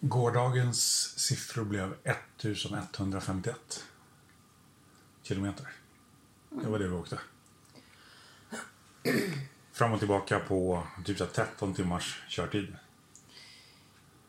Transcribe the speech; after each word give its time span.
Gårdagens 0.00 1.14
siffror 1.18 1.64
blev 1.64 1.94
1151 2.04 3.84
kilometer. 5.22 5.68
Det 6.50 6.68
var 6.68 6.78
det 6.78 6.88
vi 6.88 6.94
åkte. 6.94 7.18
Fram 9.72 9.92
och 9.92 9.98
tillbaka 9.98 10.38
på 10.38 10.82
typ 11.04 11.18
så 11.18 11.24
här 11.24 11.32
13 11.32 11.74
timmars 11.74 12.22
körtid. 12.28 12.76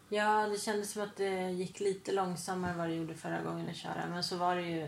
Ja, 0.10 0.48
det 0.48 0.58
kändes 0.58 0.92
som 0.92 1.02
att 1.02 1.18
det 1.18 1.52
gick 1.52 1.80
lite 1.80 2.12
långsammare 2.12 2.72
än 2.72 2.78
vad 2.78 2.90
det 2.90 2.96
gjorde 2.96 3.16
förra 3.16 3.42
gången 3.42 3.68
jag 3.68 3.76
körde. 3.76 4.08
Men 4.10 4.24
så 4.24 4.38
var 4.38 4.56
det 4.56 4.62
ju 4.62 4.88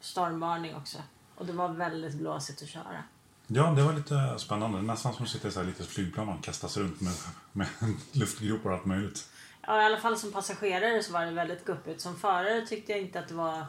stormvarning 0.00 0.74
också. 0.74 0.98
Och 1.34 1.46
det 1.46 1.52
var 1.52 1.68
väldigt 1.68 2.14
blåsigt 2.14 2.62
att 2.62 2.68
köra. 2.68 3.04
Ja, 3.46 3.70
det 3.70 3.82
var 3.82 3.92
lite 3.92 4.38
spännande. 4.38 4.82
Nästan 4.82 5.14
som 5.14 5.24
att 5.24 5.30
sitta 5.30 5.48
i 5.48 5.50
så 5.50 5.60
här 5.60 5.66
litet 5.66 5.86
flygplan 5.86 6.28
och 6.28 6.44
kastas 6.44 6.76
runt 6.76 7.00
med, 7.00 7.12
med 7.52 7.66
luftgropar 8.12 8.70
och 8.70 8.76
allt 8.76 8.84
möjligt. 8.84 9.28
Ja, 9.66 9.82
i 9.82 9.84
alla 9.84 10.00
fall 10.00 10.18
som 10.18 10.32
passagerare 10.32 11.02
så 11.02 11.12
var 11.12 11.26
det 11.26 11.32
väldigt 11.32 11.64
guppigt. 11.64 12.00
Som 12.00 12.18
förare 12.18 12.66
tyckte 12.66 12.92
jag 12.92 13.00
inte 13.00 13.18
att 13.18 13.28
det 13.28 13.34
var 13.34 13.66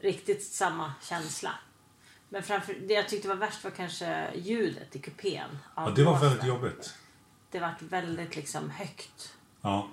riktigt 0.00 0.44
samma 0.44 0.92
känsla. 1.02 1.50
Men 2.28 2.42
framför, 2.42 2.74
det 2.74 2.94
jag 2.94 3.08
tyckte 3.08 3.28
var 3.28 3.34
värst 3.34 3.64
var 3.64 3.70
kanske 3.70 4.34
ljudet 4.34 4.96
i 4.96 4.98
kupén. 4.98 5.58
Ja, 5.76 5.90
det 5.90 6.04
var 6.04 6.18
väldigt 6.18 6.44
jobbigt. 6.44 6.94
Det 7.50 7.60
var 7.60 7.74
väldigt 7.80 8.36
liksom 8.36 8.70
högt. 8.70 9.34
Ja, 9.60 9.88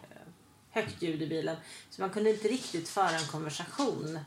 högt 0.72 1.02
ljud 1.02 1.22
i 1.22 1.28
bilen. 1.28 1.58
Så 1.90 2.02
man 2.02 2.10
kunde 2.10 2.30
inte 2.30 2.48
riktigt 2.48 2.90
föra 2.90 3.12
en 3.12 3.28
konversation 3.28 4.20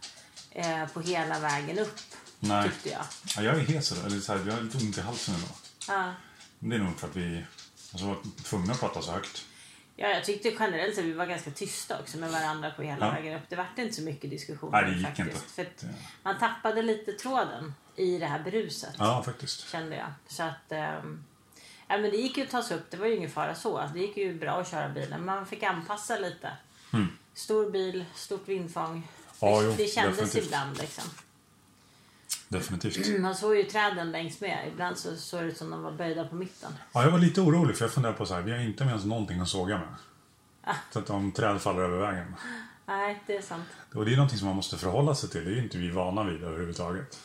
eh, 0.51 0.87
på 0.87 1.01
hela 1.01 1.41
vägen 1.41 1.79
upp. 1.79 1.99
Nej. 2.41 2.69
Tyckte 2.69 2.88
jag. 2.88 3.05
ja 3.37 3.43
jag 3.43 3.55
är 3.55 3.60
hes 3.60 3.93
idag. 3.93 4.07
Eller 4.07 4.21
så 4.21 4.33
här, 4.33 4.47
jag 4.47 4.55
har 4.55 4.63
lite 4.63 4.79
ont 4.79 4.99
i 4.99 5.01
halsen 5.01 5.35
idag. 5.35 5.57
Ja. 5.88 6.13
Men 6.59 6.71
det 6.71 6.77
är 6.77 6.80
nog 6.80 6.99
för 6.99 7.09
att 7.09 7.16
vi 7.16 7.45
alltså, 7.93 8.07
var 8.07 8.19
tvungna 8.43 8.73
att 8.73 8.80
prata 8.80 9.02
så 9.02 9.13
högt. 9.13 9.47
Ja, 10.02 10.09
jag 10.09 10.24
tyckte 10.24 10.49
generellt 10.60 10.99
att 10.99 11.04
vi 11.04 11.13
var 11.13 11.26
ganska 11.26 11.51
tysta 11.51 12.01
också 12.01 12.18
med 12.18 12.30
varandra 12.30 12.71
på 12.71 12.82
hela 12.82 13.07
Ja. 13.07 13.13
vägen 13.13 13.37
upp. 13.37 13.43
Det 13.49 13.57
vart 13.57 13.79
inte 13.79 13.95
så 13.95 14.02
mycket 14.02 14.30
diskussion. 14.30 14.71
Nej, 14.73 15.02
faktiskt. 15.02 15.59
inte. 15.59 15.73
För 15.80 15.88
man 16.23 16.38
tappade 16.38 16.82
lite 16.82 17.13
tråden 17.13 17.74
i 17.96 18.18
det 18.18 18.26
här 18.26 18.43
bruset. 18.43 18.95
Ja, 18.99 19.23
faktiskt. 19.23 19.68
Kände 19.71 19.96
jag. 19.96 20.13
Så 20.29 20.43
att... 20.43 20.73
ehm, 20.73 21.24
ja, 21.88 21.99
men 21.99 22.10
det 22.10 22.16
gick 22.16 22.37
ju 22.37 22.43
att 22.45 22.51
ta 22.51 22.63
sig 22.63 22.76
upp. 22.76 22.91
Det 22.91 22.96
var 22.96 23.07
ju 23.07 23.16
ingen 23.16 23.30
fara 23.30 23.54
så. 23.54 23.91
Det 23.95 24.01
gick 24.01 24.16
ju 24.16 24.38
bra 24.38 24.51
att 24.60 24.71
köra 24.71 24.88
bilen. 24.88 25.10
Men 25.10 25.24
man 25.24 25.46
fick 25.46 25.63
anpassa 25.63 26.19
lite. 26.19 26.51
Stor 27.35 27.71
bil, 27.71 28.04
stort 28.15 28.48
vindfång. 28.48 28.91
Mm. 28.91 29.02
Ja, 29.41 29.60
det, 29.60 29.66
jo, 29.66 29.74
det 29.76 29.87
kändes 29.87 30.16
definitivt. 30.19 30.45
ibland 30.46 30.79
liksom. 30.79 31.04
Definitivt. 32.52 33.20
Man 33.20 33.34
såg 33.34 33.56
ju 33.56 33.62
träden 33.62 34.12
längs 34.12 34.40
med. 34.40 34.68
Ibland 34.72 34.98
så 34.98 35.16
såg 35.16 35.40
det 35.40 35.46
ut 35.46 35.56
som 35.56 35.70
de 35.70 35.82
var 35.82 35.92
böjda 35.92 36.24
på 36.24 36.34
mitten. 36.34 36.72
Ja, 36.92 37.02
jag 37.02 37.10
var 37.10 37.18
lite 37.18 37.40
orolig 37.40 37.76
för 37.76 37.84
jag 37.84 37.92
funderade 37.92 38.18
på 38.18 38.26
så 38.26 38.34
här, 38.34 38.42
vi 38.42 38.50
har 38.50 38.58
inte 38.58 38.84
med 38.84 38.95
oss 38.95 39.04
någonting 39.04 39.40
att 39.40 39.48
såga 39.48 39.78
med. 39.78 39.95
Ah. 40.64 40.74
Så 40.90 40.98
att 40.98 41.10
om 41.10 41.32
träd 41.32 41.60
faller 41.60 41.82
över 41.82 41.98
vägen. 41.98 42.34
Nej, 42.86 43.23
det 43.26 43.36
är 43.36 43.42
sant. 43.42 43.64
Och 43.95 44.04
det 44.04 44.12
är 44.12 44.16
någonting 44.16 44.38
som 44.38 44.46
man 44.46 44.56
måste 44.56 44.76
förhålla 44.76 45.14
sig 45.14 45.28
till. 45.28 45.45
Det 45.45 45.50
är 45.50 45.54
ju 45.54 45.62
inte 45.62 45.78
vi 45.78 45.90
vana 45.90 46.24
vid 46.24 46.45
överhuvudtaget. 46.45 47.18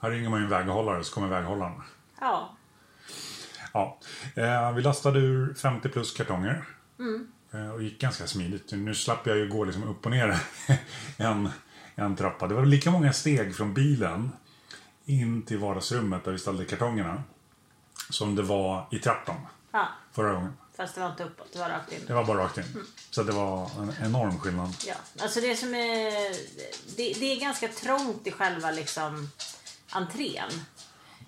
Här 0.00 0.10
ringer 0.10 0.28
man 0.28 0.38
ju 0.40 0.44
en 0.44 0.50
väghållare 0.50 1.04
så 1.04 1.14
kommer 1.14 1.28
väghållaren. 1.28 1.82
Ja. 2.20 2.56
Ja. 3.72 3.98
Eh, 4.34 4.72
vi 4.72 4.82
lastade 4.82 5.18
ur 5.18 5.54
50 5.54 5.88
plus 5.88 6.12
kartonger. 6.12 6.64
Eh, 7.52 7.70
och 7.70 7.82
gick 7.82 8.00
ganska 8.00 8.26
smidigt. 8.26 8.72
Nu 8.72 8.94
slapp 8.94 9.26
jag 9.26 9.36
ju 9.36 9.48
gå 9.48 9.64
liksom 9.64 9.84
upp 9.84 10.04
och 10.04 10.10
ner 10.10 10.40
en, 11.16 11.48
en 11.94 12.16
trappa. 12.16 12.46
Det 12.46 12.54
var 12.54 12.66
lika 12.66 12.90
många 12.90 13.12
steg 13.12 13.56
från 13.56 13.74
bilen 13.74 14.30
in 15.08 15.42
till 15.42 15.58
vardagsrummet 15.58 16.24
där 16.24 16.32
vi 16.32 16.38
ställde 16.38 16.64
kartongerna. 16.64 17.22
Som 18.10 18.34
det 18.34 18.42
var 18.42 18.86
i 18.90 18.98
trappan 18.98 19.36
ja. 19.70 19.88
förra 20.12 20.32
gången. 20.32 20.52
Fast 20.76 20.94
det 20.94 21.00
var 21.00 21.10
inte 21.10 21.24
uppåt, 21.24 21.52
det 21.52 21.58
var 21.58 21.68
rakt 21.68 21.92
in. 21.92 22.00
Det 22.06 22.14
var 22.14 22.24
bara 22.24 22.38
rakt 22.38 22.58
in. 22.58 22.64
Så 23.10 23.22
det 23.22 23.32
var 23.32 23.70
en 23.78 23.94
enorm 24.04 24.38
skillnad. 24.38 24.74
Ja. 24.86 24.94
Alltså 25.20 25.40
det 25.40 25.56
som 25.56 25.74
är... 25.74 26.12
Det, 26.96 27.12
det 27.12 27.32
är 27.32 27.40
ganska 27.40 27.68
trångt 27.68 28.26
i 28.26 28.30
själva 28.30 28.70
liksom 28.70 29.30
entrén. 29.90 30.50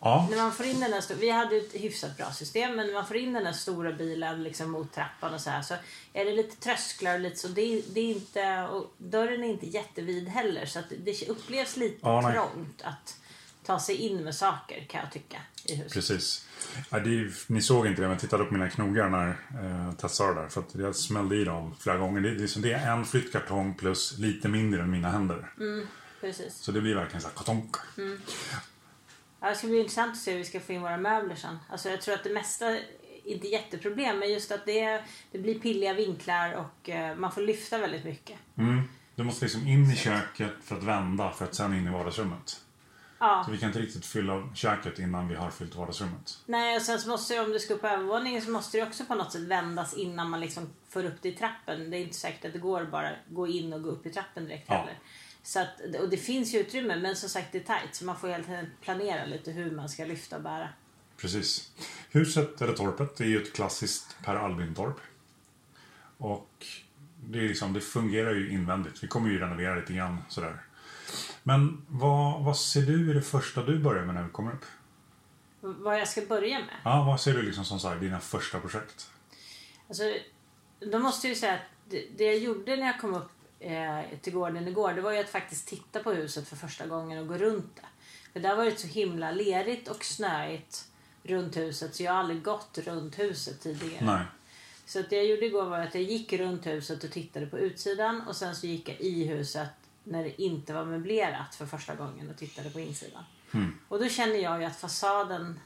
Ja, 0.01 0.29
När 0.31 0.37
man 0.37 0.53
får 0.53 0.67
in 0.67 0.81
den 0.81 0.91
där 0.91 1.15
Vi 1.15 1.31
hade 1.31 1.57
ett 1.57 1.75
hyfsat 1.75 2.17
bra 2.17 2.33
system 2.33 2.77
men 2.77 2.87
när 2.87 2.95
man 2.95 3.07
får 3.07 3.17
in 3.17 3.33
den 3.33 3.45
där 3.45 3.53
stora 3.53 3.93
bilen 3.93 4.43
liksom 4.43 4.71
mot 4.71 4.93
trappan 4.93 5.35
och 5.35 5.41
så 5.41 5.51
här 5.51 5.63
så 5.63 5.75
är 6.13 6.25
det 6.25 6.33
lite 6.33 6.57
trösklar 6.57 7.15
och 7.15 7.21
lite 7.21 7.37
så. 7.37 7.49
Det 7.49 7.63
är, 7.63 7.83
det 7.89 8.01
är 8.01 8.11
inte, 8.11 8.63
och 8.63 8.95
dörren 8.99 9.45
är 9.45 9.49
inte 9.49 9.67
jättevid 9.67 10.29
heller 10.29 10.67
så 10.67 10.81
det 11.05 11.29
upplevs 11.29 11.77
lite 11.77 11.99
Ja, 12.03 12.33
trångt 12.33 12.83
att 12.83 13.20
ta 13.65 13.81
sig 13.81 13.97
in 13.97 14.25
med 14.25 14.35
saker 14.35 14.87
kan 14.89 15.01
jag 15.01 15.13
tycka 15.13 15.37
i 15.65 15.75
huset. 15.75 15.93
precis. 15.93 16.49
Ja, 16.91 16.99
det 17.01 17.11
är, 17.11 17.53
ni 17.53 17.63
såg 17.63 17.87
inte 17.87 18.03
det, 18.03 18.07
men 18.07 18.11
jag 18.11 18.21
tittade 18.21 18.45
på 18.45 18.55
mina 18.55 18.71
knogar 18.71 19.09
när 19.09 19.29
eh, 19.29 19.91
det 19.91 20.41
där. 20.41 20.49
För 20.49 20.61
att 20.61 20.75
jag 20.75 20.97
smällde 20.97 21.37
i 21.37 21.45
dem 21.45 21.75
flera 21.81 21.99
gånger. 21.99 22.21
Det, 22.21 22.29
är 22.29 22.35
liksom, 22.35 22.63
det 22.63 22.73
är 22.73 22.93
en 22.93 23.05
flyttkartong 23.05 23.75
plus 23.75 24.19
lite 24.19 24.49
mindre 24.49 24.83
än 24.83 24.91
mina 24.91 25.11
händer. 25.11 25.53
Precis. 26.21 26.55
Så 26.55 26.73
det 26.73 26.81
blir 26.81 26.95
verkligen 26.95 27.21
så 27.21 27.29
här 27.29 27.35
kartong. 27.35 27.71
Ja, 29.41 29.49
det 29.49 29.55
ska 29.55 29.67
bli 29.67 29.79
intressant 29.79 30.13
att 30.13 30.19
se 30.19 30.31
hur 30.31 30.39
vi 30.39 30.45
ska 30.45 30.61
få 30.61 30.73
in 30.73 30.83
våra 30.83 30.97
möbler 30.97 31.35
sen. 31.35 31.59
Alltså 31.69 31.89
jag 31.89 32.01
tror 32.01 32.15
att 32.15 32.25
det 32.25 32.31
mesta 32.31 32.67
är 32.67 32.81
inte 33.25 33.49
jätteproblem 33.49 34.19
men 34.19 34.33
just 34.33 34.53
att 34.53 34.67
det, 34.67 35.05
det 35.33 35.39
blir 35.39 35.59
pilliga 35.59 35.95
vinklar 35.95 36.53
och 36.53 36.91
eh, 36.91 37.17
man 37.17 37.33
får 37.33 37.41
lyfta 37.41 37.79
väldigt 37.79 38.05
mycket. 38.05 38.39
Mm. 38.59 38.83
Du 39.15 39.25
måste 39.25 39.45
liksom 39.45 39.67
in 39.67 39.91
i 39.91 39.97
köket 39.97 40.53
för 40.65 40.77
att 40.77 40.83
vända 40.83 41.31
för 41.31 41.45
att 41.45 41.55
sen 41.55 41.75
in 41.75 41.87
i 41.87 41.91
vardagsrummet. 41.91 42.61
Ja. 43.21 43.43
Så 43.47 43.51
vi 43.53 43.59
kan 43.59 43.69
inte 43.69 43.79
riktigt 43.81 44.07
fylla 44.07 44.49
köket 44.55 44.99
innan 44.99 45.29
vi 45.29 45.35
har 45.35 45.51
fyllt 45.51 45.75
vardagsrummet. 45.75 46.39
Nej, 46.47 46.77
och 46.77 46.83
sen 46.83 47.01
så 47.01 47.09
måste 47.09 47.35
det, 47.35 47.41
om 47.41 47.51
du 47.53 47.59
ska 47.59 47.75
upp 47.75 47.81
på 47.81 47.87
övervåningen 47.87 48.43
så 48.43 48.51
måste 48.51 48.79
det 48.79 48.83
också 48.87 49.05
på 49.05 49.15
något 49.15 49.33
sätt 49.33 49.43
vändas 49.43 49.95
innan 49.95 50.31
man 50.31 50.41
liksom 50.41 50.69
får 50.89 51.05
upp 51.05 51.23
det 51.23 51.29
i 51.29 51.33
trappen. 51.33 51.91
Det 51.91 51.97
är 51.97 52.01
inte 52.03 52.17
säkert 52.17 52.45
att 52.45 52.53
det 52.53 52.59
går 52.59 52.85
bara 52.85 53.11
gå 53.29 53.47
in 53.47 53.73
och 53.73 53.83
gå 53.83 53.91
upp 53.91 54.07
i 54.07 54.11
trappen 54.11 54.45
direkt 54.45 54.65
Ja. 54.69 54.75
heller. 54.75 54.99
Så 55.43 55.61
att, 55.61 55.81
och 56.01 56.09
det 56.09 56.17
finns 56.17 56.55
ju 56.55 56.59
utrymme 56.59 56.97
men 56.97 57.17
som 57.17 57.29
sagt 57.29 57.53
det 57.53 57.59
är 57.59 57.63
tajt 57.63 57.95
så 57.95 58.05
man 58.05 58.17
får 58.17 58.29
helt 58.29 58.49
enkelt 58.49 58.81
planera 58.81 59.25
lite 59.25 59.51
hur 59.51 59.71
man 59.71 59.89
ska 59.89 60.05
lyfta 60.05 60.37
och 60.37 60.43
bära. 60.43 60.69
Precis. 61.17 61.71
Huset, 62.11 62.63
eller 62.63 62.73
torpet, 62.73 63.17
det 63.17 63.25
är 63.25 63.29
ju 63.29 63.43
ett 63.43 63.53
klassiskt 63.55 64.17
Per 64.25 64.37
Albin-torp. 64.37 65.01
Och 66.19 66.67
det, 67.27 67.39
är 67.39 67.49
liksom, 67.49 67.73
det 67.73 67.81
fungerar 67.81 68.35
ju 68.35 68.51
invändigt. 68.53 69.03
Vi 69.03 69.09
kommer 69.09 69.31
ju 69.31 69.39
renovera 69.39 69.75
lite 69.75 69.93
grann 69.93 70.19
sådär. 70.29 70.57
Men 71.43 71.87
vad, 71.89 72.45
vad 72.45 72.59
ser 72.59 72.83
du 72.83 73.11
är 73.11 73.15
det 73.15 73.23
första 73.23 73.63
du 73.63 73.79
börjar 73.79 74.05
med 74.05 74.15
när 74.15 74.23
vi 74.23 74.31
kommer 74.31 74.53
upp? 74.53 74.65
Vad 75.61 76.01
jag 76.01 76.09
ska 76.09 76.23
börja 76.23 76.59
med? 76.59 76.77
Ja, 76.85 77.05
vad 77.05 77.21
ser 77.21 77.35
du 77.35 77.43
liksom 77.43 77.65
som 77.65 77.81
så 77.81 77.89
här, 77.89 77.97
dina 77.97 78.21
första 78.21 78.61
projekt? 78.61 79.11
Alltså, 79.89 80.03
då 80.81 80.99
måste 80.99 81.27
jag 81.27 81.35
ju 81.35 81.41
säga 81.41 81.55
att 81.55 81.61
det, 81.89 82.07
det 82.17 82.25
jag 82.25 82.39
gjorde 82.39 82.77
när 82.77 82.87
jag 82.87 83.01
kom 83.01 83.15
upp 83.15 83.31
eh, 83.61 84.01
till 84.23 84.33
gården 84.33 84.69
igår 84.69 84.93
det 84.93 85.01
var 85.01 85.13
ju 85.13 85.19
att 85.19 85.29
faktiskt 85.29 85.69
titta 85.69 86.03
på 86.03 86.13
huset 86.13 86.49
för 86.49 86.57
första 86.57 86.87
gången 86.87 87.19
och 87.19 87.29
gå 87.29 87.35
runt 87.35 87.77
det. 87.77 87.87
För 88.33 88.41
där 88.41 88.57
var 88.57 88.65
det 88.65 88.77
så 88.77 88.87
himla 88.87 89.31
lerigt 89.31 89.89
och 89.89 90.05
snöigt 90.05 90.89
runt 91.23 91.57
huset 91.57 91.95
så 91.95 92.03
jag 92.03 92.13
har 92.13 92.19
aldrig 92.19 92.43
gått 92.43 92.79
runt 92.79 93.19
huset 93.19 93.61
tidigare. 93.61 94.05
Nej. 94.05 94.25
Så 94.87 95.01
att 95.01 95.11
det 95.11 95.17
jag 95.17 95.27
gjorde 95.27 95.47
igår 95.47 95.65
var 95.65 95.79
att 95.79 95.95
jag 95.95 96.03
gick 96.03 96.33
runt 96.33 96.67
huset 96.67 97.05
och 97.05 97.11
tittade 97.11 97.47
på 97.47 97.59
utsidan 97.59 98.23
och 98.29 98.37
sen 98.37 98.57
så 98.57 98.67
gick 98.67 98.89
jag 98.89 99.01
i 99.01 99.25
huset 99.25 99.69
när 100.05 100.23
det 100.25 100.43
inte 100.43 100.73
var 100.73 100.85
möblerat 100.85 101.55
för 101.55 101.67
första 101.67 101.95
gången 101.95 102.31
och 102.31 102.37
tittade 102.37 102.71
på 102.71 102.81
insidan. 102.81 103.25
Och 103.89 103.99
då 103.99 104.09
känner 104.09 104.37
jag 104.37 104.61
ju 104.61 104.65
att 104.67 104.77
fasaden 104.77 105.61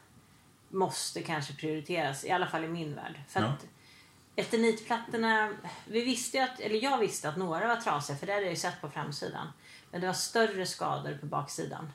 måste 0.69 1.23
kanske 1.23 1.55
prioriteras, 1.55 2.25
i 2.25 2.31
alla 2.31 2.47
fall 2.47 2.65
i 2.65 2.69
min 2.69 2.95
värld. 2.95 3.21
För 3.29 3.41
Ja. 3.41 3.47
att 3.47 3.67
eternitplattorna, 4.37 5.53
vi 5.87 6.05
visste 6.05 6.37
ju 6.37 6.43
att, 6.43 6.61
eller 6.61 6.83
jag 6.85 6.99
visste 6.99 7.29
att 7.29 7.37
några 7.37 7.67
var 7.69 7.77
trasiga 7.77 8.17
för 8.17 8.27
det 8.27 8.33
hade 8.33 8.45
jag 8.45 8.51
ju 8.53 8.57
sett 8.61 8.81
på 8.81 8.91
framsidan. 8.91 9.47
Men 9.91 10.01
det 10.01 10.07
var 10.07 10.15
större 10.15 10.67
skador 10.67 11.19
på 11.21 11.27
baksidan. 11.27 11.93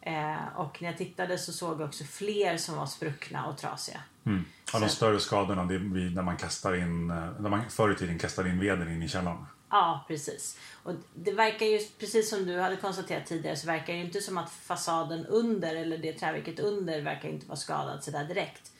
Eh, 0.00 0.46
och 0.56 0.82
när 0.82 0.88
jag 0.88 0.98
tittade 0.98 1.38
så 1.38 1.52
såg 1.52 1.80
jag 1.80 1.88
också 1.88 2.04
fler 2.04 2.56
som 2.56 2.76
var 2.76 2.86
spruckna 2.86 3.46
och 3.46 3.58
trasiga. 3.58 4.00
Mm. 4.28 4.44
Ja, 4.72 4.78
de 4.78 4.88
större 4.88 5.20
skadorna, 5.20 5.64
det 5.64 5.74
är 5.74 6.14
när 6.14 6.22
man 6.22 6.36
kastar 6.36 6.74
in, 6.74 7.10
eh, 7.10 7.40
när 7.40 7.50
man 7.50 7.70
förr 7.70 7.92
i 7.92 7.94
tiden 7.94 8.18
kastade 8.18 8.48
in 8.48 8.60
veden 8.60 8.88
in 8.88 9.02
i 9.02 9.08
källaren. 9.08 9.46
Ja, 9.70 10.04
precis. 10.08 10.58
Och 10.82 10.92
det 11.14 11.32
verkar 11.32 11.66
ju, 11.66 11.78
precis 11.98 12.30
som 12.30 12.46
du 12.46 12.60
hade 12.60 12.76
konstaterat 12.76 13.26
tidigare, 13.26 13.56
så 13.56 13.66
verkar 13.66 13.92
det 13.92 14.00
inte 14.00 14.20
som 14.20 14.38
att 14.38 14.50
fasaden 14.50 15.26
under, 15.26 15.76
eller 15.76 15.98
det 15.98 16.12
trävirket 16.12 16.60
under, 16.60 17.02
verkar 17.02 17.28
inte 17.28 17.46
vara 17.46 17.56
skadat 17.56 18.04
sådär 18.04 18.24
direkt. 18.24 18.72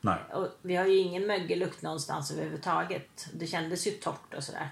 Nej. 0.00 0.18
Och 0.32 0.48
vi 0.62 0.76
har 0.76 0.86
ju 0.86 0.96
ingen 0.96 1.26
mögellukt 1.26 1.82
någonstans 1.82 2.30
överhuvudtaget. 2.30 3.28
Det 3.32 3.46
kändes 3.46 3.86
ju 3.86 3.90
torrt 3.90 4.34
och 4.36 4.44
sådär. 4.44 4.70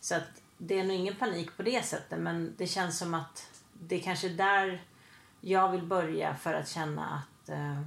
Så 0.00 0.14
att 0.14 0.42
det 0.58 0.78
är 0.78 0.84
nog 0.84 0.96
ingen 0.96 1.16
panik 1.16 1.56
på 1.56 1.62
det 1.62 1.84
sättet, 1.84 2.18
men 2.18 2.54
det 2.56 2.66
känns 2.66 2.98
som 2.98 3.14
att 3.14 3.48
det 3.72 3.96
är 3.96 4.00
kanske 4.00 4.28
där 4.28 4.82
jag 5.40 5.72
vill 5.72 5.82
börja 5.82 6.36
för 6.36 6.54
att 6.54 6.68
känna 6.68 7.04
att 7.04 7.48
eh, 7.48 7.80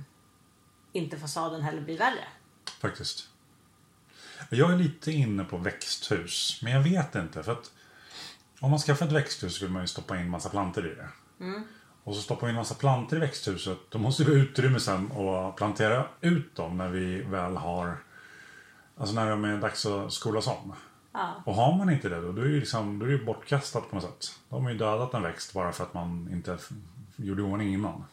inte 0.92 1.18
fasaden 1.18 1.62
heller 1.62 1.82
blir 1.82 1.98
värre. 1.98 2.28
Faktiskt. 2.80 3.30
Jag 4.50 4.72
är 4.72 4.78
lite 4.78 5.12
inne 5.12 5.44
på 5.44 5.58
växthus, 5.58 6.60
men 6.64 6.74
jag 6.74 6.82
vet 6.82 7.16
inte. 7.16 7.44
För 7.44 7.52
att 7.52 7.72
om 8.60 8.72
man 8.72 8.80
skaffar 8.80 9.06
ett 9.06 9.12
växthus 9.12 9.62
vill 9.62 9.70
man 9.70 9.82
ju 9.82 9.88
stoppa 9.88 10.18
in 10.18 10.30
massa 10.30 10.50
plantor 10.50 10.88
i 10.88 10.96
det. 10.96 11.10
Och 12.04 12.16
så 12.16 12.22
stoppar 12.22 12.48
vi 12.48 12.52
in 12.52 12.56
massa 12.56 12.76
plantor 12.76 13.18
i 13.18 13.22
växthuset. 13.22 13.78
Då 13.90 14.00
måste 14.00 14.24
vi 14.24 14.36
ha 14.36 14.42
utrymme 14.44 14.80
sen 14.80 15.12
och 15.12 15.58
plantera 15.58 16.08
ut 16.22 16.56
dem 16.56 16.78
när 16.78 16.90
vi 16.90 17.22
väl 17.22 17.58
har... 17.58 17.98
Alltså 18.98 19.16
när 19.16 19.36
det 19.36 19.48
är 19.48 19.58
dags 19.58 19.86
att 19.86 20.14
skolas 20.14 20.48
om. 20.48 20.74
Ja. 21.12 21.44
Och 21.46 21.54
har 21.54 21.78
man 21.78 21.90
inte 21.90 22.10
det 22.10 22.22
då, 22.22 22.32
då 22.32 22.42
är 22.42 22.46
det 22.46 22.52
ju 22.52 22.60
liksom, 22.60 23.00
då 23.00 23.06
är 23.06 23.10
det 23.10 23.16
ju 23.16 23.26
bortkastat 23.26 23.90
på 23.90 23.96
något 23.96 24.04
sätt. 24.04 24.40
Då 24.50 24.56
har 24.56 24.64
man 24.64 24.72
ju 24.72 24.78
dödat 24.78 25.14
en 25.14 25.22
växt 25.22 25.54
bara 25.54 25.72
för 25.72 25.84
att 25.84 25.94
man 25.94 26.30
inte 26.32 26.58
gjorde 27.16 27.42
i 27.42 27.46
ordning 27.46 27.74
innan. 27.74 28.04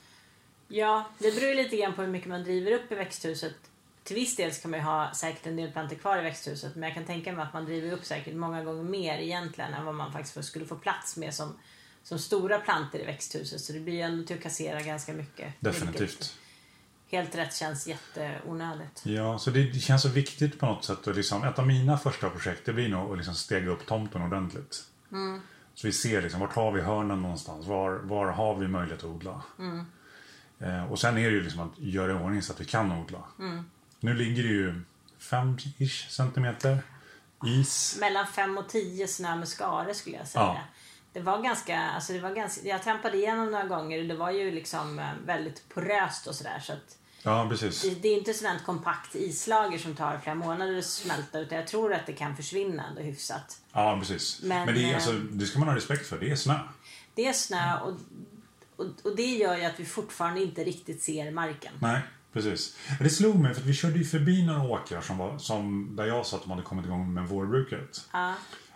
Ja, 0.74 1.04
det 1.18 1.34
beror 1.34 1.54
lite 1.54 1.76
grann 1.76 1.94
på 1.94 2.02
hur 2.02 2.08
mycket 2.08 2.28
man 2.28 2.44
driver 2.44 2.72
upp 2.72 2.92
i 2.92 2.94
växthuset. 2.94 3.54
Till 4.02 4.16
viss 4.16 4.36
del 4.36 4.52
ska 4.52 4.68
man 4.68 4.80
ju 4.80 4.84
ha 4.84 5.14
säkert 5.14 5.46
en 5.46 5.56
del 5.56 5.72
plantor 5.72 5.96
kvar 5.96 6.18
i 6.18 6.22
växthuset 6.22 6.74
men 6.74 6.82
jag 6.82 6.94
kan 6.94 7.04
tänka 7.04 7.32
mig 7.32 7.44
att 7.44 7.52
man 7.52 7.64
driver 7.64 7.92
upp 7.92 8.04
säkert 8.04 8.34
många 8.34 8.64
gånger 8.64 8.82
mer 8.82 9.18
egentligen 9.18 9.74
än 9.74 9.84
vad 9.84 9.94
man 9.94 10.12
faktiskt 10.12 10.44
skulle 10.44 10.64
få 10.64 10.76
plats 10.76 11.16
med 11.16 11.34
som, 11.34 11.56
som 12.02 12.18
stora 12.18 12.58
plantor 12.58 13.00
i 13.00 13.04
växthuset. 13.04 13.60
Så 13.60 13.72
det 13.72 13.80
blir 13.80 13.94
ju 13.94 14.00
ändå 14.00 14.24
till 14.24 14.36
att 14.36 14.42
kassera 14.42 14.80
ganska 14.80 15.12
mycket. 15.12 15.54
Definitivt. 15.60 16.38
Helt 17.10 17.34
rätt 17.34 17.54
känns 17.54 17.86
jätteonödigt. 17.86 19.02
Ja, 19.04 19.38
så 19.38 19.50
det, 19.50 19.80
känns 19.80 20.02
så 20.02 20.08
viktigt 20.08 20.58
på 20.58 20.66
något 20.66 20.84
sätt. 20.84 21.06
Och 21.06 21.14
liksom, 21.14 21.44
ett 21.44 21.58
av 21.58 21.66
mina 21.66 21.98
första 21.98 22.30
projekt 22.30 22.66
det 22.66 22.72
blir 22.72 22.88
nog 22.88 23.12
att 23.12 23.16
liksom 23.18 23.34
stega 23.34 23.70
upp 23.70 23.86
tomten 23.86 24.22
ordentligt. 24.22 24.84
Så 25.74 25.86
vi 25.86 25.92
ser 25.92 26.22
liksom, 26.22 26.40
vart 26.40 26.54
har 26.54 26.72
vi 26.72 26.80
hörnen 26.80 27.22
någonstans? 27.22 27.66
Var, 27.66 27.90
var 27.90 28.26
har 28.26 28.54
vi 28.54 28.68
möjlighet 28.68 28.98
att 28.98 29.10
odla? 29.10 29.42
Eh, 30.60 30.92
och 30.92 30.98
sen 30.98 31.18
är 31.18 31.30
det 31.30 31.36
ju 31.36 31.42
liksom 31.42 31.60
att 31.60 31.78
göra 31.78 32.12
i 32.12 32.14
ordning 32.14 32.42
så 32.42 32.52
att 32.52 32.60
vi 32.60 32.64
kan 32.64 32.92
odla. 32.92 33.24
Nu 34.00 34.14
ligger 34.14 34.42
det 34.42 34.48
ju 34.48 34.80
5-ish 35.20 36.08
centimeter 36.08 36.78
is. 37.46 37.96
Mellan 38.00 38.26
5 38.26 38.58
och 38.58 38.68
10 38.68 39.08
snö 39.08 39.36
med 39.36 39.48
skare 39.48 39.94
skulle 39.94 40.16
jag 40.16 40.28
säga. 40.28 40.44
Ja. 40.44 40.60
Det 41.12 41.20
var 41.20 41.42
ganska, 41.42 41.80
alltså 41.80 42.12
det 42.12 42.20
var 42.20 42.34
ganska, 42.34 42.68
jag 42.68 42.82
trampade 42.82 43.16
igenom 43.16 43.50
några 43.50 43.64
gånger 43.64 43.98
och 44.00 44.08
det 44.08 44.16
var 44.16 44.30
ju 44.30 44.50
liksom 44.50 44.98
eh, 44.98 45.08
väldigt 45.26 45.68
poröst 45.68 46.26
och 46.26 46.34
sådär. 46.34 46.58
Så 46.62 46.72
att 46.72 46.98
Ja, 47.26 47.46
precis. 47.50 47.82
det, 47.82 47.94
det 48.02 48.08
är 48.08 48.18
inte 48.18 48.34
sådant 48.34 48.64
kompakt 48.64 49.14
islager 49.14 49.78
som 49.78 49.94
tar 49.94 50.18
flera 50.18 50.34
månader 50.34 50.78
att 50.78 50.84
smälta 50.84 51.38
utan 51.40 51.58
jag 51.58 51.66
tror 51.66 51.94
att 51.94 52.06
det 52.06 52.12
kan 52.12 52.36
försvinna 52.36 52.86
ändå 52.86 53.00
hyfsat. 53.00 53.58
Ja, 53.72 53.96
precis. 54.00 54.40
Men, 54.42 54.66
Men, 54.66 54.74
det, 54.74 54.84
är, 54.84 54.88
eh, 54.88 54.94
alltså, 54.94 55.12
det 55.12 55.46
ska 55.46 55.58
man 55.58 55.68
ha 55.68 55.76
respekt 55.76 56.06
för. 56.06 56.18
Det 56.18 56.30
är 56.30 56.36
snö. 56.36 56.58
Det 57.14 57.26
är 57.26 57.32
snö 57.32 57.80
och, 57.80 57.92
och, 58.76 58.86
och 59.04 59.16
det 59.16 59.26
gör 59.36 59.56
ju 59.56 59.64
att 59.64 59.80
vi 59.80 59.84
fortfarande 59.84 60.42
inte 60.42 60.64
riktigt 60.64 61.02
ser 61.02 61.30
marken. 61.30 61.72
Nej, 61.80 62.00
precis. 62.32 62.76
Det 63.00 63.10
slog 63.10 63.36
mig 63.40 63.54
för 63.54 63.60
att 63.60 63.66
vi 63.66 63.74
körde 63.74 63.98
ju 63.98 64.04
förbi 64.04 64.46
några 64.46 64.62
åkrar 64.62 65.00
som 65.00 65.18
var, 65.18 65.38
som, 65.38 65.96
där 65.96 66.04
jag 66.06 66.26
sa 66.26 66.36
att 66.36 66.42
de 66.42 66.50
hade 66.50 66.62
kommit 66.62 66.86
igång 66.86 67.14
med 67.14 67.28
vårbruket. 67.28 68.08
Ja, 68.12 68.34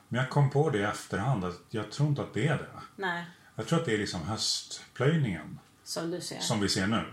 Men 0.08 0.20
jag 0.20 0.30
kom 0.30 0.50
på 0.50 0.70
det 0.70 0.78
i 0.78 0.82
efterhand 0.82 1.44
att 1.44 1.60
jag 1.70 1.90
tror 1.90 2.08
inte 2.08 2.22
att 2.22 2.34
det 2.34 2.46
är 2.46 2.56
det. 2.58 2.68
nej, 2.96 3.24
Jag 3.54 3.66
tror 3.66 3.78
att 3.78 3.84
det 3.86 3.94
är 3.94 3.98
liksom 3.98 4.22
höstplöjningen 4.22 5.58
som 5.84 6.10
du 6.10 6.20
ser. 6.20 6.38
som 6.40 6.60
vi 6.60 6.68
ser 6.68 6.86
nu. 6.86 7.04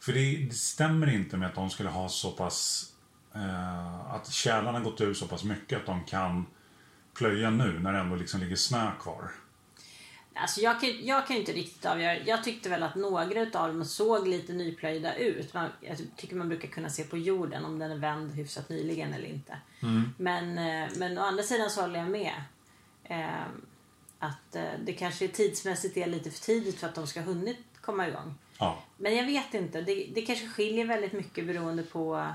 För 0.00 0.12
det, 0.12 0.36
det 0.36 0.54
stämmer 0.54 1.10
inte 1.14 1.36
med 1.36 1.48
att 1.48 1.54
de 1.54 1.70
skulle 1.70 1.88
ha 1.88 2.08
så 2.08 2.30
pass... 2.30 2.88
Eh, 3.34 4.00
att 4.14 4.32
tjälarna 4.32 4.80
gått 4.80 5.00
ur 5.00 5.14
så 5.14 5.26
pass 5.26 5.44
mycket 5.44 5.78
att 5.78 5.86
de 5.86 6.04
kan 6.04 6.46
plöja 7.14 7.50
nu 7.50 7.78
när 7.78 7.92
det 7.92 7.98
ändå 7.98 8.16
liksom 8.16 8.40
ligger 8.40 8.56
snö 8.56 8.90
kvar. 9.00 9.30
Alltså 10.34 10.60
jag, 10.60 10.80
kan, 10.80 11.06
jag 11.06 11.26
kan 11.26 11.36
inte 11.36 11.52
riktigt 11.52 11.84
avgöra. 11.84 12.18
Jag 12.18 12.44
tyckte 12.44 12.68
väl 12.68 12.82
att 12.82 12.94
några 12.94 13.40
utav 13.40 13.68
dem 13.68 13.84
såg 13.84 14.28
lite 14.28 14.52
nyplöjda 14.52 15.14
ut. 15.14 15.54
Man, 15.54 15.70
jag 15.80 15.98
tycker 16.16 16.36
man 16.36 16.48
brukar 16.48 16.68
kunna 16.68 16.90
se 16.90 17.04
på 17.04 17.18
jorden 17.18 17.64
om 17.64 17.78
den 17.78 17.90
är 17.90 17.96
vänd 17.96 18.32
hyfsat 18.32 18.68
nyligen 18.68 19.14
eller 19.14 19.28
inte. 19.28 19.58
Men, 20.16 20.58
eh, 20.58 20.90
men 20.96 21.18
å 21.18 21.22
andra 21.22 21.42
sidan 21.42 21.70
så 21.70 21.80
håller 21.80 21.98
jag 21.98 22.10
med. 22.10 22.32
Eh, 23.04 23.46
att 24.18 24.56
det 24.84 24.92
kanske 24.92 25.28
tidsmässigt 25.28 25.96
är 25.96 26.06
lite 26.06 26.30
för 26.30 26.40
tidigt 26.40 26.80
för 26.80 26.86
att 26.86 26.94
de 26.94 27.06
ska 27.06 27.20
ha 27.20 27.26
hunnit 27.26 27.58
komma 27.80 28.08
igång. 28.08 28.34
Ja, 28.58 28.82
Men 28.96 29.16
jag 29.16 29.24
vet 29.24 29.54
inte. 29.54 29.80
Det, 29.80 30.10
det 30.14 30.22
kanske 30.22 30.48
skiljer 30.48 30.86
väldigt 30.86 31.12
mycket 31.12 31.46
beroende 31.46 31.82
på 31.82 32.26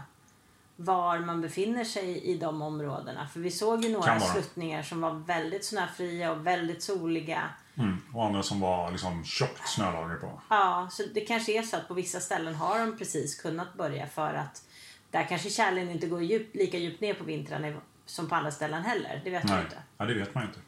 var 0.75 1.19
man 1.19 1.41
befinner 1.41 1.83
sig 1.83 2.21
i 2.23 2.37
de 2.37 2.61
områdena. 2.61 3.27
För 3.27 3.39
vi 3.39 3.51
såg 3.51 3.83
ju 3.83 3.89
några 3.89 4.19
sluttningar 4.19 4.83
som 4.83 5.01
var 5.01 5.11
väldigt 5.13 5.65
snöfria 5.65 6.31
och 6.31 6.47
väldigt 6.47 6.83
soliga. 6.83 7.49
Mm. 7.77 7.97
och 8.13 8.25
andra 8.25 8.43
som 8.43 8.59
var 8.59 8.91
liksom 8.91 9.25
tjockt 9.25 9.67
snölager 9.67 10.15
på. 10.15 10.41
Ja, 10.49 10.87
så 10.91 11.03
det 11.13 11.21
kanske 11.21 11.51
är 11.51 11.61
så 11.61 11.77
att 11.77 11.87
på 11.87 11.93
vissa 11.93 12.19
ställen 12.19 12.55
har 12.55 12.79
de 12.79 12.97
precis 12.97 13.41
kunnat 13.41 13.73
börja 13.73 14.07
för 14.07 14.33
att 14.33 14.63
där 15.11 15.25
kanske 15.29 15.49
kärlen 15.49 15.89
inte 15.89 16.07
går 16.07 16.23
djupt, 16.23 16.55
lika 16.55 16.77
djupt 16.77 17.01
ner 17.01 17.13
på 17.13 17.23
vintrarna 17.23 17.73
som 18.05 18.29
på 18.29 18.35
andra 18.35 18.51
ställen 18.51 18.83
heller. 18.83 19.21
Det 19.23 19.29
vet 19.29 19.43
man 19.43 19.55
Nej, 19.55 19.63
inte. 19.63 19.77
ja, 19.97 20.05
det 20.05 20.13
vet 20.13 20.35
man 20.35 20.43
inte. 20.43 20.59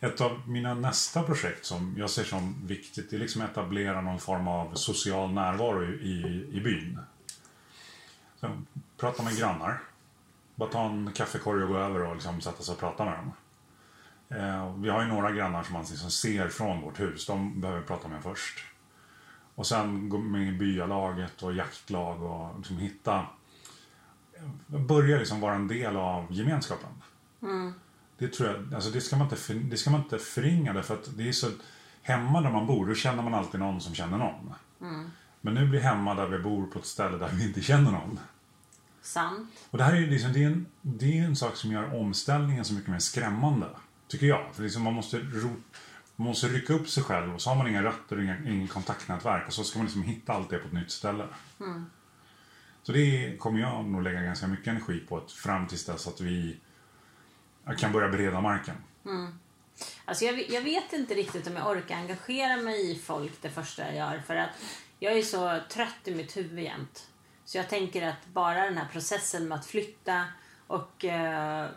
Ett 0.00 0.20
av 0.20 0.48
mina 0.48 0.74
nästa 0.74 1.22
projekt 1.22 1.64
som 1.64 1.94
jag 1.98 2.10
ser 2.10 2.24
som 2.24 2.66
viktigt 2.66 3.10
det 3.10 3.16
är 3.16 3.20
liksom 3.20 3.42
att 3.42 3.50
etablera 3.50 4.00
någon 4.00 4.20
form 4.20 4.48
av 4.48 4.74
social 4.74 5.32
närvaro 5.32 5.84
i, 5.84 5.86
i, 5.86 6.48
i 6.52 6.60
byn. 6.60 6.98
Så, 8.40 8.62
prata 8.96 9.22
med 9.22 9.38
grannar. 9.38 9.80
Bara 10.54 10.70
ta 10.70 10.84
en 10.84 11.12
kaffekorg 11.14 11.62
och 11.62 11.68
gå 11.68 11.78
över 11.78 12.02
och 12.02 12.14
liksom 12.14 12.40
sätta 12.40 12.62
sig 12.62 12.72
och 12.72 12.80
prata 12.80 13.04
med 13.04 13.14
dem. 13.14 13.32
Eh, 14.36 14.74
vi 14.76 14.88
har 14.88 15.02
ju 15.02 15.08
några 15.08 15.32
grannar 15.32 15.62
som 15.62 15.72
man 15.72 15.84
liksom 15.90 16.10
ser 16.10 16.48
från 16.48 16.80
vårt 16.80 17.00
hus. 17.00 17.26
De 17.26 17.60
behöver 17.60 17.80
vi 17.80 17.86
prata 17.86 18.08
med 18.08 18.22
först. 18.22 18.64
Och 19.54 19.66
sen 19.66 20.08
gå 20.08 20.18
med 20.18 20.48
i 20.48 20.52
byalaget 20.52 21.42
och 21.42 21.52
jaktlag 21.52 22.22
och 22.22 22.58
liksom 22.58 22.78
hitta... 22.78 23.26
Börja 24.66 25.18
liksom 25.18 25.40
vara 25.40 25.54
en 25.54 25.68
del 25.68 25.96
av 25.96 26.26
gemenskapen. 26.32 26.90
Det 28.18 28.28
tror 28.28 28.48
jag, 28.48 28.74
alltså 28.74 28.90
det 28.90 29.00
ska 29.00 29.16
man 29.16 29.26
inte, 29.26 29.36
för, 29.36 29.54
det 29.54 29.76
ska 29.76 29.90
man 29.90 30.00
inte 30.02 30.18
förringa 30.18 30.72
därför 30.72 30.94
att 30.94 31.16
det 31.16 31.28
är 31.28 31.32
så 31.32 31.46
hemma 32.02 32.40
där 32.40 32.50
man 32.50 32.66
bor, 32.66 32.86
då 32.86 32.94
känner 32.94 33.22
man 33.22 33.34
alltid 33.34 33.60
någon 33.60 33.80
som 33.80 33.94
känner 33.94 34.18
någon. 34.18 34.54
Men 35.40 35.54
nu 35.54 35.68
blir 35.68 35.80
hemma 35.80 36.14
där 36.14 36.26
vi 36.26 36.38
bor 36.38 36.66
på 36.66 36.78
ett 36.78 36.86
ställe 36.86 37.16
där 37.18 37.28
vi 37.28 37.48
inte 37.48 37.62
känner 37.62 37.90
någon. 37.90 38.20
Sant. 39.02 39.50
Och 39.70 39.78
det 39.78 39.84
här 39.84 39.92
är 39.92 40.00
ju 40.00 40.10
liksom, 40.10 40.32
det 40.32 40.42
är 40.42 40.46
en, 40.46 40.66
det 40.82 41.18
är 41.18 41.24
en 41.24 41.36
sak 41.36 41.56
som 41.56 41.72
gör 41.72 42.00
omställningen 42.00 42.64
så 42.64 42.74
mycket 42.74 42.90
mer 42.90 42.98
skrämmande. 42.98 43.66
Tycker 44.12 44.26
jag. 44.26 44.54
För 44.54 44.62
liksom 44.62 44.82
man 44.82 44.94
måste 44.94 45.18
ro, 45.18 45.48
man 46.16 46.28
måste 46.28 46.48
rycka 46.48 46.72
upp 46.72 46.88
sig 46.88 47.02
själv 47.02 47.34
och 47.34 47.42
så 47.42 47.50
har 47.50 47.56
man 47.56 47.68
inga 47.68 47.82
rötter 47.82 48.16
och 48.16 48.22
inga, 48.22 48.38
ingen 48.46 48.68
kontaktnätverk 48.68 49.46
och 49.46 49.52
så 49.52 49.64
ska 49.64 49.78
man 49.78 49.86
liksom 49.86 50.02
hitta 50.02 50.32
allt 50.32 50.50
det 50.50 50.58
på 50.58 50.66
ett 50.66 50.72
nytt 50.72 50.90
ställe. 50.90 51.28
Så 52.82 52.92
det 52.92 53.36
kommer 53.38 53.60
jag 53.60 53.84
nog 53.84 54.02
lägga 54.02 54.22
ganska 54.22 54.46
mycket 54.46 54.66
energi 54.66 55.00
på 55.08 55.16
att 55.16 55.32
fram 55.32 55.66
tills 55.66 55.84
dess 55.84 56.08
att 56.08 56.20
vi 56.20 56.60
kan 57.78 57.92
börja 57.92 58.08
bereda 58.08 58.40
marken. 58.40 58.74
Alltså 60.04 60.24
jag, 60.24 60.50
jag 60.50 60.62
vet 60.62 60.92
inte 60.92 61.14
riktigt 61.14 61.46
om 61.46 61.56
jag 61.56 61.70
orkar 61.70 61.96
engagera 61.96 62.56
mig 62.56 62.90
i 62.90 62.98
folk 62.98 63.42
det 63.42 63.50
första 63.50 63.82
jag 63.82 63.94
gör. 63.94 64.22
För 64.26 64.36
att 64.36 64.50
jag 64.98 65.18
är 65.18 65.22
så 65.22 65.60
trött 65.68 66.00
i 66.04 66.14
mitt 66.14 66.36
huvud 66.36 66.64
jämt. 66.64 67.08
Så 67.44 67.58
jag 67.58 67.68
tänker 67.68 68.08
att 68.08 68.26
bara 68.26 68.64
den 68.64 68.78
här 68.78 68.88
processen 68.92 69.48
med 69.48 69.58
att 69.58 69.66
flytta 69.66 70.24
och 70.66 71.04
eh, 71.04 71.68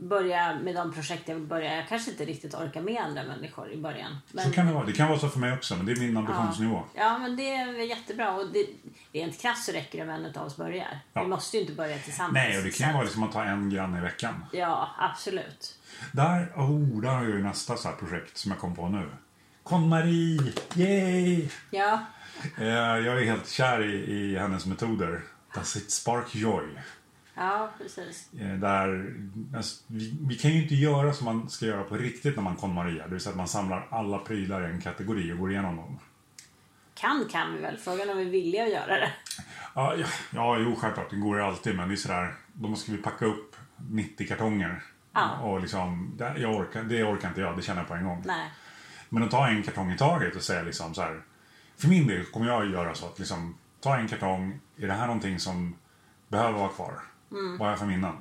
börja 0.00 0.58
med 0.62 0.74
de 0.74 0.92
projekt 0.92 1.28
jag 1.28 1.34
vill 1.34 1.44
börja. 1.44 1.76
Jag 1.76 1.88
kanske 1.88 2.10
inte 2.10 2.24
riktigt 2.24 2.54
orkar 2.54 2.80
med 2.80 3.02
andra 3.02 3.22
människor 3.24 3.72
i 3.72 3.76
början. 3.76 4.18
Men, 4.32 4.44
Så 4.44 4.52
kan 4.52 4.66
det 4.66 4.72
vara. 4.72 4.84
Det 4.86 4.92
kan 4.92 5.08
vara 5.08 5.18
så 5.18 5.28
för 5.28 5.38
mig 5.38 5.52
också, 5.52 5.76
men 5.76 5.86
det 5.86 5.92
är 5.92 5.96
min 5.96 6.16
ambitionsnivå. 6.16 6.82
Ja, 6.94 7.18
men 7.18 7.36
det 7.36 7.54
är 7.54 7.88
jättebra. 7.88 8.32
Och 8.32 8.46
det, 8.52 8.66
rent 9.12 9.40
krasst 9.40 9.64
så 9.66 9.72
räcker 9.72 9.98
det 9.98 10.04
om 10.04 10.24
en 10.24 10.36
av 10.36 10.46
oss 10.46 10.56
börjar. 10.56 10.98
Ja. 11.12 11.22
Vi 11.22 11.28
måste 11.28 11.56
ju 11.56 11.60
inte 11.62 11.74
börja 11.74 11.98
tillsammans. 11.98 12.34
Nej, 12.34 12.58
och 12.58 12.64
det 12.64 12.70
kan 12.70 12.88
ju 12.88 12.92
vara 12.92 13.02
liksom 13.04 13.22
att 13.22 13.32
ta 13.32 13.44
en 13.44 13.70
granne 13.70 13.98
i 13.98 14.00
veckan. 14.00 14.44
Ja, 14.52 14.90
absolut. 14.98 15.78
Där, 16.12 16.52
oh, 16.56 17.00
där 17.00 17.08
har 17.08 17.22
jag 17.22 17.30
ju 17.30 17.42
nästa 17.42 17.76
så 17.76 17.92
projekt 17.92 18.36
som 18.36 18.50
jag 18.50 18.60
kom 18.60 18.74
på 18.74 18.88
nu. 18.88 19.10
Conn-Marie! 19.62 20.52
Yay! 20.74 21.48
Ja, 21.70 22.00
Eh, 22.58 22.66
jag 22.66 23.20
är 23.20 23.24
helt 23.24 23.48
kär 23.48 23.82
i, 23.82 23.94
i 23.94 24.38
hennes 24.38 24.66
metoder. 24.66 25.20
Does 25.54 25.76
it 25.76 25.90
spark 25.90 26.34
joy? 26.34 26.64
Ja 27.34 27.70
precis. 27.78 28.28
Eh, 28.40 28.58
där, 28.58 29.14
alltså, 29.56 29.82
vi, 29.86 30.14
vi 30.28 30.34
kan 30.34 30.50
ju 30.50 30.62
inte 30.62 30.74
göra 30.74 31.12
som 31.12 31.24
man 31.24 31.50
ska 31.50 31.66
göra 31.66 31.84
på 31.84 31.96
riktigt 31.96 32.36
när 32.36 32.42
man 32.42 32.56
Conn-Maria. 32.56 33.04
Det 33.04 33.10
vill 33.10 33.20
säga 33.20 33.30
att 33.30 33.36
man 33.36 33.48
samlar 33.48 33.86
alla 33.90 34.18
prylar 34.18 34.68
i 34.68 34.72
en 34.72 34.80
kategori 34.80 35.32
och 35.32 35.38
går 35.38 35.50
igenom 35.50 35.76
dem. 35.76 35.98
Kan 36.94 37.28
kan 37.30 37.54
vi 37.54 37.60
väl. 37.60 37.76
Frågan 37.76 38.08
är 38.08 38.12
om 38.12 38.18
vi 38.18 38.26
är 38.26 38.30
villiga 38.30 38.64
att 38.64 38.70
göra 38.70 38.94
det. 39.00 39.12
Ja, 39.74 39.94
ja, 39.96 40.06
ja 40.30 40.58
jo, 40.58 40.76
självklart. 40.76 41.10
Det 41.10 41.16
går 41.16 41.36
ju 41.36 41.44
alltid. 41.44 41.76
Men 41.76 41.88
det 41.88 41.94
är 41.94 41.96
sådär, 41.96 42.34
då 42.52 42.68
måste 42.68 42.92
vi 42.92 42.98
packa 42.98 43.24
upp 43.24 43.56
90 43.90 44.28
kartonger. 44.28 44.82
Ja. 45.12 45.38
Och 45.38 45.60
liksom, 45.60 46.14
det, 46.16 46.34
jag 46.38 46.54
orkar, 46.54 46.82
det 46.82 47.04
orkar 47.04 47.28
inte 47.28 47.40
jag, 47.40 47.56
det 47.56 47.62
känner 47.62 47.80
jag 47.80 47.88
på 47.88 47.94
en 47.94 48.04
gång. 48.04 48.22
Nej. 48.26 48.50
Men 49.08 49.22
att 49.22 49.30
ta 49.30 49.48
en 49.48 49.62
kartong 49.62 49.92
i 49.92 49.98
taget 49.98 50.36
och 50.36 50.42
säga 50.42 50.62
liksom 50.62 50.94
så 50.94 51.02
här. 51.02 51.22
För 51.76 51.88
min 51.88 52.06
del 52.06 52.24
kommer 52.24 52.46
jag 52.46 52.62
att 52.62 52.70
göra 52.70 52.94
så 52.94 53.06
att 53.06 53.18
liksom, 53.18 53.54
ta 53.80 53.96
en 53.96 54.08
kartong. 54.08 54.60
Är 54.76 54.86
det 54.86 54.92
här 54.92 55.06
någonting 55.06 55.38
som 55.38 55.76
behöver 56.28 56.58
vara 56.58 56.68
kvar? 56.68 56.94
Vad 57.30 57.58
har 57.58 57.70
jag 57.70 57.78
för 57.78 57.86
minnen? 57.86 58.16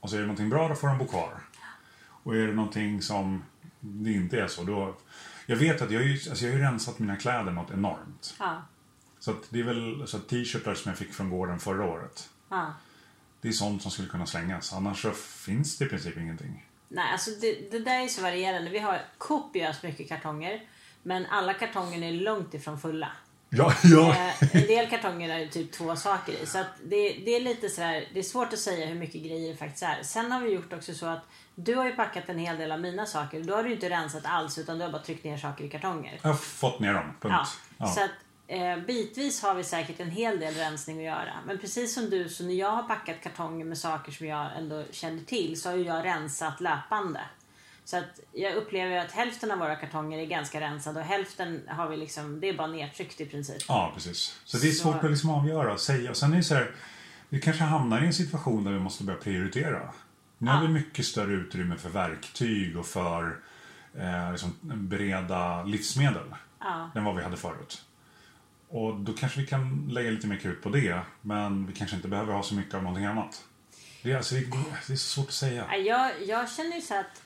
Och 0.00 0.10
så 0.10 0.16
är 0.16 0.20
det 0.20 0.26
någonting 0.26 0.50
bra, 0.50 0.68
då 0.68 0.74
får 0.74 0.88
den 0.88 0.98
bo 0.98 1.06
kvar. 1.06 1.40
Och 2.22 2.36
är 2.36 2.46
det 2.46 2.52
någonting 2.52 3.02
som 3.02 3.44
det 3.80 4.12
inte 4.12 4.40
är 4.40 4.46
så, 4.46 4.62
då... 4.64 4.96
Jag 5.46 5.56
vet 5.56 5.82
att 5.82 5.90
jag, 5.90 6.02
ju, 6.02 6.12
alltså 6.30 6.44
jag 6.44 6.52
har 6.52 6.58
ju 6.58 6.64
rensat 6.64 6.98
mina 6.98 7.16
kläder 7.16 7.52
något 7.52 7.70
enormt. 7.70 8.34
Ja. 8.38 8.62
Så 9.18 9.34
det 9.50 9.60
är 9.60 9.64
väl 9.64 10.06
så 10.06 10.18
t-shirtar 10.18 10.74
som 10.74 10.88
jag 10.90 10.98
fick 10.98 11.12
från 11.12 11.30
gården 11.30 11.58
förra 11.58 11.84
året. 11.84 12.30
ja. 12.48 12.74
Det 13.42 13.48
är 13.48 13.52
sånt 13.52 13.82
som 13.82 13.90
skulle 13.90 14.08
kunna 14.08 14.26
slängas. 14.26 14.72
Annars 14.72 15.02
så 15.02 15.10
finns 15.10 15.78
det 15.78 15.84
i 15.84 15.88
princip 15.88 16.16
ingenting. 16.16 16.66
Nej, 16.88 17.12
alltså 17.12 17.30
det, 17.30 17.70
det 17.70 17.78
där 17.78 18.04
är 18.04 18.08
så 18.08 18.22
varierande. 18.22 18.70
Vi 18.70 18.78
har 18.78 19.00
kopiöst 19.18 19.82
mycket 19.82 20.08
kartonger. 20.08 20.62
Men 21.02 21.26
alla 21.26 21.54
kartonger 21.54 22.02
är 22.02 22.12
långt 22.12 22.54
ifrån 22.54 22.80
fulla. 22.80 23.12
Ja, 23.50 23.74
ja. 23.84 24.10
Eh, 24.10 24.56
en 24.56 24.66
del 24.66 24.90
kartonger 24.90 25.28
är 25.30 25.38
det 25.38 25.48
typ 25.48 25.72
två 25.72 25.96
saker 25.96 26.32
i. 26.42 26.46
Så 26.46 26.58
det, 26.84 27.12
det 27.12 27.36
är 27.36 27.40
lite 27.40 27.68
sådär, 27.68 28.04
det 28.12 28.18
är 28.18 28.22
svårt 28.22 28.52
att 28.52 28.58
säga 28.58 28.86
hur 28.86 28.94
mycket 28.94 29.22
grejer 29.22 29.50
det 29.52 29.56
faktiskt 29.56 29.82
är. 29.82 30.02
Sen 30.02 30.32
har 30.32 30.40
vi 30.40 30.50
gjort 30.50 30.72
också 30.72 30.94
så 30.94 31.06
att 31.06 31.22
du 31.54 31.74
har 31.74 31.86
ju 31.86 31.92
packat 31.92 32.28
en 32.28 32.38
hel 32.38 32.58
del 32.58 32.72
av 32.72 32.80
mina 32.80 33.06
saker. 33.06 33.40
Då 33.40 33.56
har 33.56 33.62
du 33.62 33.72
inte 33.72 33.90
rensat 33.90 34.22
alls 34.24 34.58
utan 34.58 34.78
du 34.78 34.84
har 34.84 34.92
bara 34.92 35.02
tryckt 35.02 35.24
ner 35.24 35.36
saker 35.36 35.64
i 35.64 35.68
kartonger. 35.68 36.20
Jag 36.22 36.30
har 36.30 36.36
fått 36.36 36.80
ner 36.80 36.94
dem. 36.94 37.16
Punkt. 37.20 37.34
Ja, 37.34 37.46
Ja. 37.78 37.86
Så 37.86 38.00
att 38.04 38.10
eh, 38.46 38.76
bitvis 38.76 39.42
har 39.42 39.54
vi 39.54 39.64
säkert 39.64 40.00
en 40.00 40.10
hel 40.10 40.40
del 40.40 40.54
rensning 40.54 40.98
att 40.98 41.04
göra. 41.04 41.32
Men 41.46 41.58
precis 41.58 41.94
som 41.94 42.10
du, 42.10 42.28
så 42.28 42.44
när 42.44 42.54
jag 42.54 42.70
har 42.70 42.82
packat 42.82 43.16
kartonger 43.22 43.64
med 43.64 43.78
saker 43.78 44.12
som 44.12 44.26
jag 44.26 44.46
ändå 44.58 44.84
känner 44.90 45.24
till 45.24 45.60
så 45.60 45.68
har 45.68 45.76
ju 45.76 45.84
jag 45.84 46.04
rensat 46.04 46.60
löpande. 46.60 47.20
Så 47.84 47.96
att 47.96 48.20
jag 48.32 48.54
upplever 48.54 48.96
att 48.96 49.12
hälften 49.12 49.50
av 49.50 49.58
våra 49.58 49.76
kartonger 49.76 50.18
är 50.18 50.26
ganska 50.26 50.60
rensade 50.60 51.00
och 51.00 51.06
hälften 51.06 51.62
har 51.68 51.88
vi 51.88 51.96
liksom, 51.96 52.40
det 52.40 52.48
är 52.48 52.56
bara 52.56 52.66
nedtryckt 52.66 53.20
i 53.20 53.26
princip. 53.26 53.62
Ja, 53.68 53.90
precis. 53.94 54.40
Så 54.44 54.56
det 54.56 54.68
är 54.68 54.72
Så- 54.72 54.82
svårt 54.82 55.04
att 55.04 55.10
liksom 55.10 55.30
avgöra 55.30 55.72
och 55.72 55.80
säga. 55.80 56.10
Och 56.10 56.16
sen 56.16 56.32
är 56.32 56.36
det 56.36 56.42
så 56.42 56.54
här, 56.54 56.70
vi 57.28 57.40
kanske 57.40 57.64
hamnar 57.64 58.02
i 58.02 58.06
en 58.06 58.12
situation 58.12 58.64
där 58.64 58.72
vi 58.72 58.78
måste 58.78 59.04
börja 59.04 59.18
prioritera. 59.18 59.90
Nu 60.38 60.50
har 60.50 60.62
vi 60.62 60.68
mycket 60.68 61.06
större 61.06 61.32
utrymme 61.32 61.76
för 61.76 61.88
verktyg 61.88 62.78
och 62.78 62.86
för 62.86 63.38
eh, 63.98 64.30
liksom, 64.30 64.54
bereda 64.62 65.62
livsmedel 65.64 66.34
Ja. 66.60 66.90
än 66.94 67.04
vad 67.04 67.16
vi 67.16 67.22
hade 67.22 67.36
förut. 67.36 67.84
Och 68.68 68.94
då 69.00 69.12
kanske 69.12 69.40
vi 69.40 69.46
kan 69.46 69.88
lägga 69.90 70.10
lite 70.10 70.26
mer 70.26 70.36
krut 70.36 70.62
på 70.62 70.68
det, 70.68 71.00
men 71.22 71.66
vi 71.66 71.72
kanske 71.72 71.96
inte 71.96 72.08
behöver 72.08 72.32
ha 72.32 72.42
så 72.42 72.54
mycket 72.54 72.74
av 72.74 72.82
någonting 72.82 73.04
annat. 73.06 73.44
Det 74.02 74.12
är, 74.12 74.16
alltså, 74.16 74.34
det 74.34 74.40
det 74.86 74.92
är 74.92 74.96
så 74.96 74.96
svårt 74.96 75.26
att 75.26 75.32
säga. 75.34 75.64
Ja, 75.70 75.76
Jag, 75.76 76.10
jag 76.28 76.50
känner 76.50 76.76
ju 76.76 76.82
så 76.82 76.94
att 76.94 77.22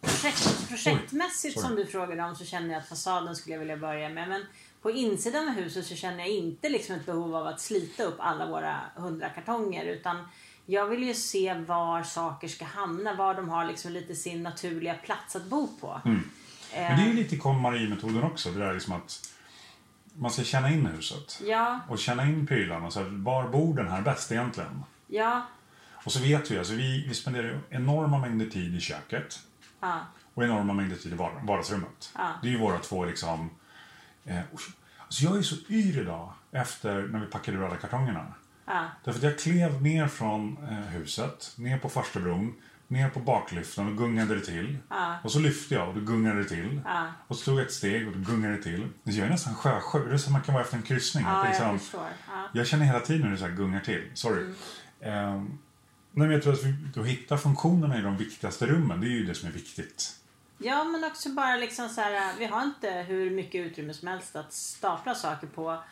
projekt, 0.00 0.68
projektmässigt 0.68 1.54
Sorry. 1.54 1.66
som 1.66 1.76
du 1.76 1.86
frågade 1.86 2.22
om 2.22 2.36
så 2.36 2.44
känner 2.44 2.68
jag 2.68 2.82
att 2.82 2.88
fasaden 2.88 3.36
skulle 3.36 3.54
jag 3.54 3.60
vilja 3.60 3.76
börja 3.76 4.08
med. 4.08 4.28
Men 4.28 4.44
på 4.82 4.90
insidan 4.90 5.48
av 5.48 5.54
huset 5.54 5.86
så 5.86 5.94
känner 5.94 6.18
jag 6.18 6.28
inte 6.28 6.68
liksom 6.68 6.96
ett 6.96 7.06
behov 7.06 7.36
av 7.36 7.46
att 7.46 7.60
slita 7.60 8.02
upp 8.02 8.16
alla 8.18 8.46
våra 8.46 8.80
hundra 8.94 9.28
kartonger. 9.28 9.84
Utan 9.84 10.28
jag 10.66 10.86
vill 10.86 11.02
ju 11.02 11.14
se 11.14 11.54
var 11.54 12.02
saker 12.02 12.48
ska 12.48 12.64
hamna, 12.64 13.14
var 13.14 13.34
de 13.34 13.48
har 13.48 13.64
liksom 13.64 13.92
lite 13.92 14.14
sin 14.14 14.42
naturliga 14.42 14.94
plats 14.94 15.36
att 15.36 15.44
bo 15.44 15.68
på. 15.80 16.00
Men 16.04 16.22
det 16.72 16.78
är 16.78 17.06
ju 17.06 17.12
lite 17.12 17.36
KonMari-metoden 17.36 18.22
också. 18.22 18.50
Det 18.50 18.58
där 18.58 18.74
liksom 18.74 18.92
att 18.92 19.30
man 20.14 20.30
ska 20.30 20.42
känna 20.44 20.70
in 20.70 20.86
huset. 20.86 21.40
Ja, 21.46 21.80
Och 21.88 21.98
känna 21.98 22.22
in 22.22 22.46
prylarna. 22.46 22.90
Så 22.90 23.00
här, 23.02 23.08
var 23.24 23.48
bor 23.48 23.76
den 23.76 23.88
här 23.88 24.02
bäst 24.02 24.32
egentligen? 24.32 24.84
ja, 25.06 25.46
Och 26.04 26.12
så 26.12 26.18
vet 26.20 26.50
vi, 26.50 26.58
alltså 26.58 26.74
vi, 26.74 27.04
vi 27.08 27.14
spenderar 27.14 27.46
ju 27.46 27.58
enorma 27.70 28.18
mängder 28.18 28.46
tid 28.46 28.74
i 28.76 28.80
köket. 28.80 29.38
Ja, 29.80 30.00
Och 30.34 30.44
enorma 30.44 30.72
mängder 30.72 30.96
tid 30.96 31.12
i 31.12 31.16
var- 31.16 31.40
vardagsrummet. 31.42 32.12
Ja. 32.18 32.28
Det 32.42 32.48
är 32.48 32.52
ju 32.52 32.58
våra 32.58 32.78
två 32.78 33.04
liksom... 33.04 33.50
Eh, 34.24 34.38
alltså 34.98 35.24
jag 35.24 35.38
är 35.38 35.42
så 35.42 35.54
yr 35.70 36.00
idag 36.00 36.32
efter 36.52 37.02
när 37.02 37.18
vi 37.20 37.26
packade 37.26 37.56
ur 37.58 37.64
alla 37.66 37.76
kartongerna. 37.76 38.26
ja, 38.66 38.84
Därför 39.04 39.18
att 39.18 39.24
jag 39.24 39.38
klev 39.38 39.82
ner 39.82 40.08
från 40.08 40.56
eh, 40.68 40.74
huset, 40.74 41.52
ner 41.56 41.78
på 41.78 41.88
farstubron, 41.88 42.54
ner 42.88 43.08
på 43.10 43.20
baklyften 43.20 43.86
och 43.86 43.96
gungade 43.98 44.34
det 44.34 44.40
till. 44.44 44.78
Ja. 44.90 45.16
Och 45.24 45.32
så 45.32 45.38
lyfte 45.38 45.74
jag 45.74 45.88
och 45.88 45.94
då 45.94 46.00
gungade 46.00 46.38
det 46.42 46.48
till. 46.48 46.80
Ja. 46.84 47.06
Och 47.26 47.36
så 47.36 47.44
tog 47.44 47.58
jag 47.58 47.66
ett 47.66 47.72
steg 47.72 48.06
och 48.08 48.12
då 48.16 48.18
gungade 48.32 48.56
det 48.56 48.62
till. 48.62 48.88
Så 49.04 49.10
jag 49.10 49.26
är 49.26 49.30
nästan 49.30 49.54
sjösjuk. 49.54 50.08
Det 50.08 50.14
är 50.14 50.18
som 50.18 50.32
man 50.32 50.42
kan 50.42 50.54
vara 50.54 50.64
efter 50.64 50.76
en 50.76 50.82
kryssning. 50.82 51.24
Ja 51.28 51.38
jag 51.54 51.72
liksom- 51.74 52.00
jag 52.52 52.66
känner 52.66 52.84
hela 52.84 53.00
tiden 53.00 53.22
hur 53.22 53.30
det 53.30 53.36
så 53.38 53.46
här 53.46 53.52
gungar 53.52 53.80
till. 53.80 54.10
Sorry. 54.14 54.42
Mm. 54.42 54.54
Ehm, 55.00 55.58
nej, 56.18 56.26
men 56.26 56.30
jag 56.30 56.42
tror 56.42 56.52
att 56.52 56.64
vi 56.64 56.74
då 56.94 57.02
hittar 57.02 57.36
funktionerna 57.36 57.98
i 57.98 58.02
de 58.02 58.16
viktigaste 58.16 58.66
rummen. 58.66 59.00
Det 59.00 59.06
är 59.06 59.10
ju 59.10 59.24
det 59.24 59.34
som 59.34 59.48
är 59.48 59.52
viktigt. 59.52 60.14
Ja, 60.58 60.84
men 60.84 61.04
också 61.04 61.28
bara 61.28 61.56
liksom 61.56 61.88
så 61.88 62.00
här, 62.00 62.32
vi 62.38 62.44
har 62.44 62.62
inte 62.62 62.90
hur 62.90 63.30
mycket 63.30 63.66
utrymme 63.66 63.94
som 63.94 64.08
helst 64.08 64.36
att 64.36 64.52
stapla 64.52 65.14
saker 65.14 65.46
på. 65.46 65.82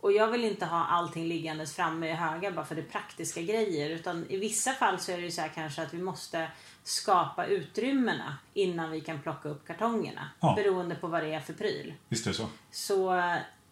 Och 0.00 0.12
jag 0.12 0.28
vill 0.28 0.44
inte 0.44 0.66
ha 0.66 0.86
allting 0.86 1.28
liggandes 1.28 1.74
framme 1.74 2.10
i 2.10 2.12
höga 2.12 2.50
bara 2.50 2.66
för 2.66 2.74
det 2.74 2.82
praktiska 2.82 3.42
grejer. 3.42 3.90
Utan 3.90 4.26
i 4.28 4.36
vissa 4.36 4.72
fall 4.72 4.98
så 4.98 5.12
är 5.12 5.16
det 5.16 5.22
ju 5.22 5.30
så 5.30 5.40
här 5.40 5.48
kanske 5.48 5.82
att 5.82 5.94
vi 5.94 6.02
måste 6.02 6.48
skapa 6.82 7.46
utrymmena 7.46 8.38
innan 8.54 8.90
vi 8.90 9.00
kan 9.00 9.22
plocka 9.22 9.48
upp 9.48 9.66
kartongerna. 9.66 10.30
Ja. 10.40 10.54
Beroende 10.56 10.94
på 10.94 11.06
vad 11.06 11.22
det 11.22 11.34
är 11.34 11.40
för 11.40 11.52
pryl. 11.52 11.94
Visst 12.08 12.26
är 12.26 12.30
det 12.30 12.36
så? 12.36 12.46
Så 12.70 13.22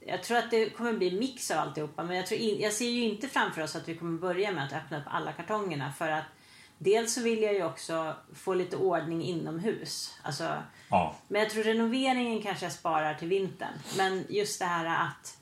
jag 0.06 0.22
tror 0.22 0.38
att 0.38 0.50
det 0.50 0.70
kommer 0.70 0.92
bli 0.92 1.08
en 1.08 1.18
mix 1.18 1.50
av 1.50 1.58
alltihopa. 1.58 2.02
Men 2.02 2.16
jag, 2.16 2.26
tror 2.26 2.40
in, 2.40 2.60
jag 2.60 2.72
ser 2.72 2.88
ju 2.90 3.02
inte 3.04 3.28
framför 3.28 3.62
oss 3.62 3.76
att 3.76 3.88
vi 3.88 3.96
kommer 3.96 4.18
börja 4.18 4.52
med 4.52 4.64
att 4.66 4.72
öppna 4.72 4.98
upp 4.98 5.04
alla 5.06 5.32
kartongerna. 5.32 5.92
För 5.92 6.08
att 6.08 6.24
dels 6.78 7.14
så 7.14 7.22
vill 7.22 7.42
jag 7.42 7.54
ju 7.54 7.64
också 7.64 8.14
få 8.34 8.54
lite 8.54 8.76
ordning 8.76 9.22
inomhus. 9.24 10.14
Alltså, 10.22 10.56
Ja. 10.90 11.16
men 11.28 11.40
jag 11.42 11.50
tror 11.50 11.62
renoveringen 11.62 12.42
kanske 12.42 12.64
jag 12.64 12.72
sparar 12.72 13.14
till 13.14 13.28
vintern. 13.28 13.72
Men 13.96 14.24
just 14.28 14.58
det 14.58 14.64
här 14.64 15.06
att 15.06 15.38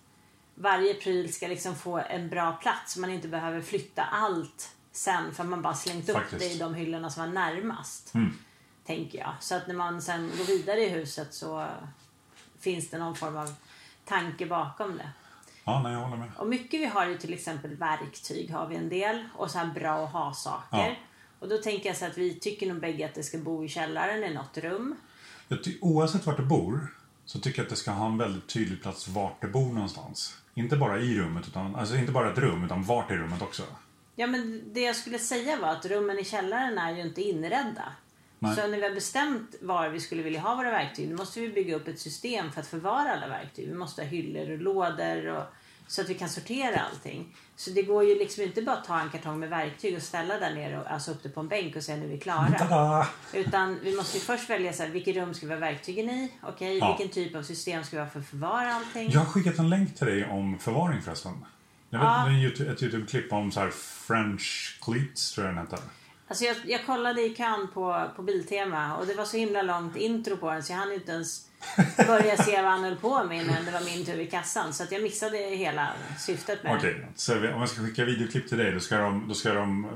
varje 0.54 0.94
pryl 0.94 1.32
ska 1.32 1.46
liksom 1.46 1.74
få 1.76 1.98
en 1.98 2.28
bra 2.28 2.52
plats. 2.52 2.92
Så 2.92 3.00
man 3.00 3.10
inte 3.10 3.28
behöver 3.28 3.60
flytta 3.60 4.02
allt 4.02 4.70
sen 4.92 5.34
för 5.34 5.44
man 5.44 5.62
bara 5.62 5.74
slängt 5.74 6.08
upp 6.08 6.16
Faktiskt. 6.16 6.40
det 6.40 6.46
i 6.50 6.58
de 6.58 6.74
hyllorna 6.74 7.10
som 7.10 7.26
var 7.26 7.32
närmast. 7.32 8.14
Mm. 8.14 8.38
Tänker 8.86 9.18
jag. 9.18 9.32
Så 9.40 9.54
att 9.54 9.66
när 9.66 9.74
man 9.74 10.02
sen 10.02 10.30
går 10.38 10.44
vidare 10.44 10.80
i 10.80 10.88
huset 10.88 11.34
så 11.34 11.66
finns 12.60 12.90
det 12.90 12.98
någon 12.98 13.16
form 13.16 13.36
av 13.36 13.54
tanke 14.04 14.46
bakom 14.46 14.96
det. 14.96 15.08
Ja, 15.64 15.82
nej, 15.82 15.92
jag 15.92 16.00
håller 16.00 16.16
med. 16.16 16.30
Och 16.36 16.46
mycket 16.46 16.80
vi 16.80 16.84
har 16.84 17.06
är 17.06 17.16
till 17.16 17.32
exempel 17.32 17.74
verktyg 17.76 18.50
har 18.50 18.66
vi 18.66 18.76
en 18.76 18.88
del 18.88 19.24
och 19.36 19.50
så 19.50 19.58
här 19.58 19.66
bra 19.66 20.04
att 20.04 20.12
ha-saker. 20.12 20.88
Ja. 20.88 20.94
Och 21.38 21.48
då 21.48 21.58
tänker 21.58 21.88
jag 21.88 21.96
så 21.96 22.06
att 22.06 22.18
vi 22.18 22.34
tycker 22.34 22.66
nog 22.66 22.80
bägge 22.80 23.04
att 23.06 23.14
det 23.14 23.22
ska 23.22 23.38
bo 23.38 23.64
i 23.64 23.68
källaren 23.68 24.24
i 24.24 24.34
något 24.34 24.58
rum. 24.58 24.96
Oavsett 25.80 26.26
vart 26.26 26.36
du 26.36 26.44
bor 26.44 26.94
så 27.24 27.40
tycker 27.40 27.58
jag 27.58 27.64
att 27.64 27.70
det 27.70 27.76
ska 27.76 27.90
ha 27.90 28.06
en 28.06 28.18
väldigt 28.18 28.48
tydlig 28.48 28.82
plats 28.82 29.08
vart 29.08 29.40
du 29.40 29.48
bor 29.48 29.72
någonstans. 29.72 30.36
Inte 30.54 30.76
bara 30.76 30.98
i 30.98 31.18
rummet, 31.18 31.48
utan, 31.48 31.76
alltså 31.76 31.96
inte 31.96 32.12
bara 32.12 32.32
ett 32.32 32.38
rum, 32.38 32.64
utan 32.64 32.82
vart 32.82 33.10
i 33.10 33.14
rummet 33.14 33.42
också. 33.42 33.62
Ja 34.16 34.26
men 34.26 34.62
det 34.72 34.80
jag 34.80 34.96
skulle 34.96 35.18
säga 35.18 35.56
var 35.60 35.68
att 35.68 35.86
rummen 35.86 36.18
i 36.18 36.24
källaren 36.24 36.78
är 36.78 36.96
ju 36.96 37.02
inte 37.02 37.22
inredda. 37.22 37.84
Nej. 38.42 38.56
Så 38.56 38.66
när 38.66 38.78
vi 38.78 38.82
har 38.88 38.94
bestämt 38.94 39.54
var 39.60 39.88
vi 39.88 40.00
skulle 40.00 40.22
vilja 40.22 40.40
ha 40.40 40.54
våra 40.54 40.70
verktyg 40.70 41.10
då 41.10 41.16
måste 41.16 41.40
vi 41.40 41.48
bygga 41.48 41.76
upp 41.76 41.88
ett 41.88 41.98
system 41.98 42.52
för 42.52 42.60
att 42.60 42.66
förvara 42.66 43.12
alla 43.12 43.28
verktyg. 43.28 43.68
Vi 43.68 43.74
måste 43.74 44.02
ha 44.02 44.08
hyllor 44.08 44.50
och 44.52 44.58
lådor 44.58 45.26
och, 45.26 45.44
så 45.86 46.00
att 46.00 46.08
vi 46.08 46.14
kan 46.14 46.28
sortera 46.28 46.80
allting. 46.80 47.36
Så 47.56 47.70
det 47.70 47.82
går 47.82 48.04
ju 48.04 48.18
liksom 48.18 48.42
inte 48.42 48.62
bara 48.62 48.76
att 48.76 48.84
ta 48.84 49.00
en 49.00 49.10
kartong 49.10 49.38
med 49.38 49.48
verktyg 49.50 49.96
och 49.96 50.02
ställa 50.02 50.38
där 50.38 50.54
nere 50.54 50.80
och 50.80 50.90
alltså 50.90 51.10
upp 51.10 51.22
det 51.22 51.28
på 51.28 51.40
en 51.40 51.48
bänk 51.48 51.76
och 51.76 51.82
säga 51.82 51.96
nu 51.98 52.04
är 52.04 52.08
vi 52.08 52.18
klara. 52.18 52.58
Tada! 52.58 53.08
Utan 53.32 53.78
vi 53.82 53.96
måste 53.96 54.18
ju 54.18 54.24
först 54.24 54.50
välja 54.50 54.72
så 54.72 54.82
här, 54.82 54.90
vilket 54.90 55.16
rum 55.16 55.34
ska 55.34 55.46
vi 55.46 55.52
ha 55.52 55.60
verktygen 55.60 56.10
i? 56.10 56.32
Okej, 56.42 56.78
Ja. 56.78 56.96
vilken 56.98 57.14
typ 57.14 57.34
av 57.36 57.42
system 57.42 57.84
ska 57.84 57.96
vi 57.96 58.02
ha 58.02 58.08
för 58.10 58.20
att 58.20 58.26
förvara 58.26 58.74
allting? 58.74 59.10
Jag 59.10 59.20
har 59.20 59.26
skickat 59.26 59.58
en 59.58 59.70
länk 59.70 59.96
till 59.96 60.06
dig 60.06 60.24
om 60.30 60.58
förvaring 60.58 61.02
förresten. 61.02 61.32
Jag 61.90 61.98
vet, 61.98 62.58
Ja. 62.60 62.72
ett 62.72 62.82
YouTube-klipp 62.82 63.32
om 63.32 63.52
så 63.52 63.60
här 63.60 63.70
French 64.06 64.78
cleats, 64.82 65.32
tror 65.34 65.46
jag 65.46 65.56
den 65.56 65.64
heter. 65.64 65.78
Alltså 66.32 66.44
jag, 66.44 66.56
jag 66.66 66.86
kollade 66.86 67.22
i 67.22 67.34
kön 67.34 67.68
på, 67.74 68.10
på 68.16 68.22
Biltema 68.22 68.96
och 68.96 69.06
det 69.06 69.14
var 69.14 69.24
så 69.24 69.36
himla 69.36 69.62
långt 69.62 69.96
intro 69.96 70.36
på 70.36 70.50
den 70.50 70.62
så 70.62 70.72
jag 70.72 70.78
hann 70.78 70.92
inte 70.92 71.12
ens 71.12 71.46
börja 72.06 72.36
se 72.36 72.62
vad 72.62 72.70
han 72.70 72.84
höll 72.84 72.96
på 72.96 73.24
med 73.24 73.42
innan 73.42 73.64
det 73.64 73.70
var 73.70 73.80
min 73.80 74.04
tur 74.06 74.18
i 74.20 74.26
kassan. 74.26 74.74
Så 74.74 74.82
att 74.82 74.92
jag 74.92 75.02
missade 75.02 75.36
hela 75.38 75.88
syftet 76.18 76.62
med 76.62 76.76
Okej, 76.76 77.06
så 77.16 77.36
om 77.38 77.44
jag 77.60 77.68
ska 77.68 77.82
skicka 77.82 78.04
videoklipp 78.04 78.48
till 78.48 78.58
dig 78.58 78.72
då 78.72 78.80
ska 78.80 78.96
de, 78.98 79.28
då 79.28 79.34
ska 79.34 79.54
de, 79.54 79.86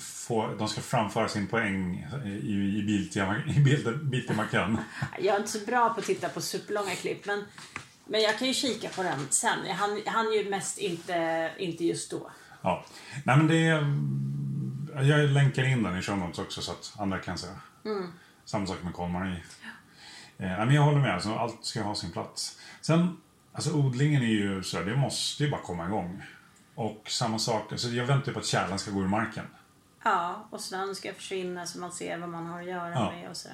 få, 0.00 0.54
de 0.58 0.68
ska 0.68 0.80
framföra 0.80 1.28
sin 1.28 1.46
poäng 1.46 2.06
i, 2.24 2.78
i 2.78 2.82
Biltema, 2.86 3.36
i 3.56 3.60
Bil- 3.60 3.98
Biltema-kön. 4.02 4.74
den. 4.74 4.84
Jag 5.24 5.34
är 5.34 5.38
inte 5.38 5.50
så 5.52 5.66
bra 5.66 5.88
på 5.94 6.00
att 6.00 6.06
titta 6.06 6.28
på 6.28 6.40
superlånga 6.40 6.94
klipp 6.94 7.26
men, 7.26 7.44
men 8.06 8.20
jag 8.22 8.38
kan 8.38 8.48
ju 8.48 8.54
kika 8.54 8.88
på 8.88 9.02
den 9.02 9.26
sen. 9.30 9.58
Jag 9.66 9.74
hann 10.12 10.32
ju 10.32 10.50
mest 10.50 10.78
inte, 10.78 11.50
inte 11.58 11.84
just 11.84 12.10
då. 12.10 12.30
Ja. 12.62 12.84
Nej 13.24 13.36
men 13.36 13.46
det. 13.48 13.84
Jag 15.02 15.30
länkar 15.30 15.64
in 15.64 15.82
den 15.82 15.98
i 15.98 16.02
show 16.02 16.18
notes 16.18 16.38
också 16.38 16.62
så 16.62 16.72
att 16.72 16.92
andra 16.98 17.18
kan 17.18 17.38
se. 17.38 17.46
Samma 18.44 18.66
sak 18.66 18.76
med 18.82 18.94
KonMari. 18.94 19.32
Eh, 20.38 20.46
nej, 20.48 20.66
men 20.66 20.74
jag 20.74 20.82
håller 20.82 20.98
med, 21.00 21.14
alltså, 21.14 21.34
allt 21.34 21.64
ska 21.64 21.82
ha 21.82 21.94
sin 21.94 22.12
plats. 22.12 22.58
Sen, 22.80 23.16
alltså 23.52 23.72
odlingen 23.72 24.22
är 24.22 24.26
ju 24.26 24.62
så 24.62 24.80
det 24.82 24.96
måste 24.96 25.44
ju 25.44 25.50
bara 25.50 25.60
komma 25.60 25.86
igång. 25.86 26.22
Och 26.74 27.02
samma 27.08 27.38
sak, 27.38 27.72
alltså, 27.72 27.88
jag 27.88 28.04
väntar 28.06 28.26
ju 28.26 28.32
på 28.32 28.38
att 28.40 28.46
kärlen 28.46 28.78
ska 28.78 28.90
gå 28.90 29.00
ur 29.02 29.08
marken. 29.08 29.44
Ja, 30.04 30.46
och 30.50 30.60
snön 30.60 30.94
ska 30.94 31.12
försvinna 31.14 31.66
så 31.66 31.78
man 31.78 31.92
ser 31.92 32.18
vad 32.18 32.28
man 32.28 32.46
har 32.46 32.60
att 32.60 32.66
göra 32.66 32.90
Ja. 32.90 33.10
med 33.10 33.30
och 33.30 33.36
så. 33.36 33.48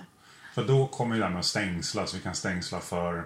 För 0.55 0.65
då 0.65 0.87
kommer 0.87 1.15
ju 1.15 1.21
det 1.21 1.27
här 1.27 1.33
med 1.33 1.41
att 1.41 1.47
stängsla, 1.47 2.07
så 2.07 2.17
vi 2.17 2.23
kan 2.23 2.35
stängsla 2.35 2.81
för, 2.81 3.25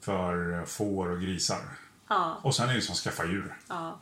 för 0.00 0.64
får 0.64 1.08
och 1.10 1.20
grisar. 1.20 1.60
Ja. 2.08 2.38
Och 2.42 2.54
sen 2.54 2.68
är 2.70 2.74
det 2.74 2.80
som 2.80 2.92
att 2.92 2.98
skaffa 2.98 3.24
djur. 3.24 3.56
Ja. 3.68 3.98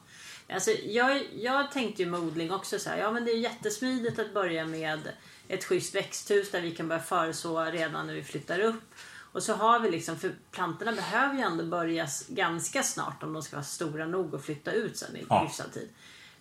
Alltså, 0.52 0.70
jag, 0.70 1.26
jag 1.34 1.72
tänkte 1.72 2.02
ju 2.02 2.10
med 2.10 2.20
odling 2.20 2.52
också 2.52 2.78
så 2.78 2.90
här, 2.90 2.98
ja 2.98 3.10
men 3.10 3.24
det 3.24 3.30
är 3.30 3.38
jättesmidigt 3.38 4.18
att 4.18 4.34
börja 4.34 4.64
med 4.66 5.12
ett 5.48 5.64
schysst 5.64 5.94
växthus 5.94 6.50
där 6.50 6.60
vi 6.60 6.70
kan 6.70 6.88
börja 6.88 7.02
föreså 7.02 7.64
redan 7.64 8.06
när 8.06 8.14
vi 8.14 8.24
flyttar 8.24 8.60
upp. 8.60 8.94
Och 9.32 9.42
så 9.42 9.54
har 9.54 9.80
vi 9.80 9.90
liksom, 9.90 10.18
för 10.18 10.34
plantorna 10.50 10.92
behöver 10.92 11.34
ju 11.34 11.40
ändå 11.40 11.64
börja 11.64 12.06
ganska 12.28 12.82
snart 12.82 13.22
om 13.22 13.32
de 13.32 13.42
ska 13.42 13.56
vara 13.56 13.64
stora 13.64 14.06
nog 14.06 14.34
att 14.34 14.44
flytta 14.44 14.72
ut 14.72 14.96
sen 14.96 15.16
i 15.16 15.26
Ja. 15.28 15.44
hyfsad 15.44 15.72
tid. 15.72 15.88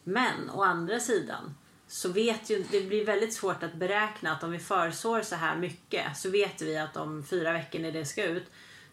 Men 0.03 0.49
å 0.49 0.63
andra 0.63 0.99
sidan 0.99 1.55
så 1.87 2.09
vet 2.09 2.49
ju, 2.49 2.65
det 2.71 2.81
blir 2.81 3.05
väldigt 3.05 3.33
svårt 3.33 3.63
att 3.63 3.73
beräkna 3.73 4.31
att 4.31 4.43
om 4.43 4.51
vi 4.51 4.59
försår 4.59 5.21
så 5.21 5.35
här 5.35 5.55
mycket 5.55 6.17
så 6.17 6.29
vet 6.29 6.61
vi 6.61 6.77
att 6.77 6.97
om 6.97 7.23
fyra 7.23 7.53
veckor 7.53 7.79
när 7.79 7.91
det 7.91 8.05
ska 8.05 8.23
ut 8.23 8.45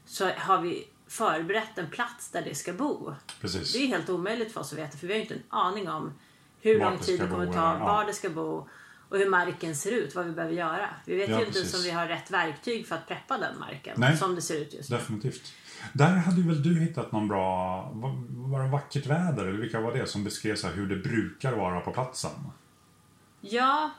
så 0.06 0.28
har 0.36 0.58
vi 0.60 0.88
förberett 1.06 1.78
en 1.78 1.90
plats 1.90 2.30
där 2.30 2.42
det 2.42 2.54
ska 2.54 2.72
bo. 2.72 3.14
Precis. 3.40 3.72
Det 3.72 3.78
är 3.78 3.86
helt 3.86 4.08
omöjligt 4.10 4.52
för 4.52 4.60
oss 4.60 4.72
att 4.72 4.78
veta 4.78 4.98
för 4.98 5.06
vi 5.06 5.12
har 5.12 5.16
ju 5.16 5.22
inte 5.22 5.34
en 5.34 5.42
aning 5.48 5.88
om 5.88 6.12
hur 6.60 6.80
lång 6.80 6.98
tid 6.98 7.20
det 7.20 7.28
kommer 7.28 7.46
bo, 7.46 7.52
ta, 7.52 7.70
eller- 7.70 7.80
ja. 7.80 7.86
var 7.86 8.04
det 8.04 8.12
ska 8.12 8.28
bo 8.30 8.68
och 9.08 9.18
hur 9.18 9.30
marken 9.30 9.76
ser 9.76 9.92
ut, 9.92 10.14
vad 10.14 10.24
vi 10.26 10.32
behöver 10.32 10.54
göra. 10.54 10.88
Vi 11.04 11.16
vet 11.16 11.30
Ja, 11.30 11.40
ju 11.40 11.46
inte 11.46 11.58
ens 11.58 11.74
om 11.74 11.80
vi 11.82 11.90
har 11.90 12.06
rätt 12.06 12.30
verktyg 12.30 12.86
för 12.86 12.94
att 12.94 13.08
preppa 13.08 13.38
den 13.38 13.58
marken 13.58 13.94
Nej. 13.96 14.16
som 14.16 14.34
det 14.34 14.42
ser 14.42 14.60
ut 14.60 14.74
just 14.74 14.90
nu. 14.90 14.96
Definitivt. 14.96 15.52
Där 15.92 16.06
hade 16.16 16.42
väl 16.42 16.62
du 16.62 16.80
hittat 16.80 17.12
någon 17.12 17.28
bra, 17.28 17.82
var, 17.94 18.14
var 18.28 18.62
det 18.64 18.68
vackert 18.70 19.06
väder 19.06 19.46
eller 19.46 19.58
vilka 19.58 19.80
var 19.80 19.92
det 19.94 20.06
som 20.06 20.24
beskrev 20.24 20.56
så 20.56 20.66
här 20.66 20.74
hur 20.74 20.86
det 20.86 20.96
brukar 20.96 21.52
vara 21.52 21.80
på 21.80 21.92
platsen? 21.92 22.30
Ja, 23.40 23.90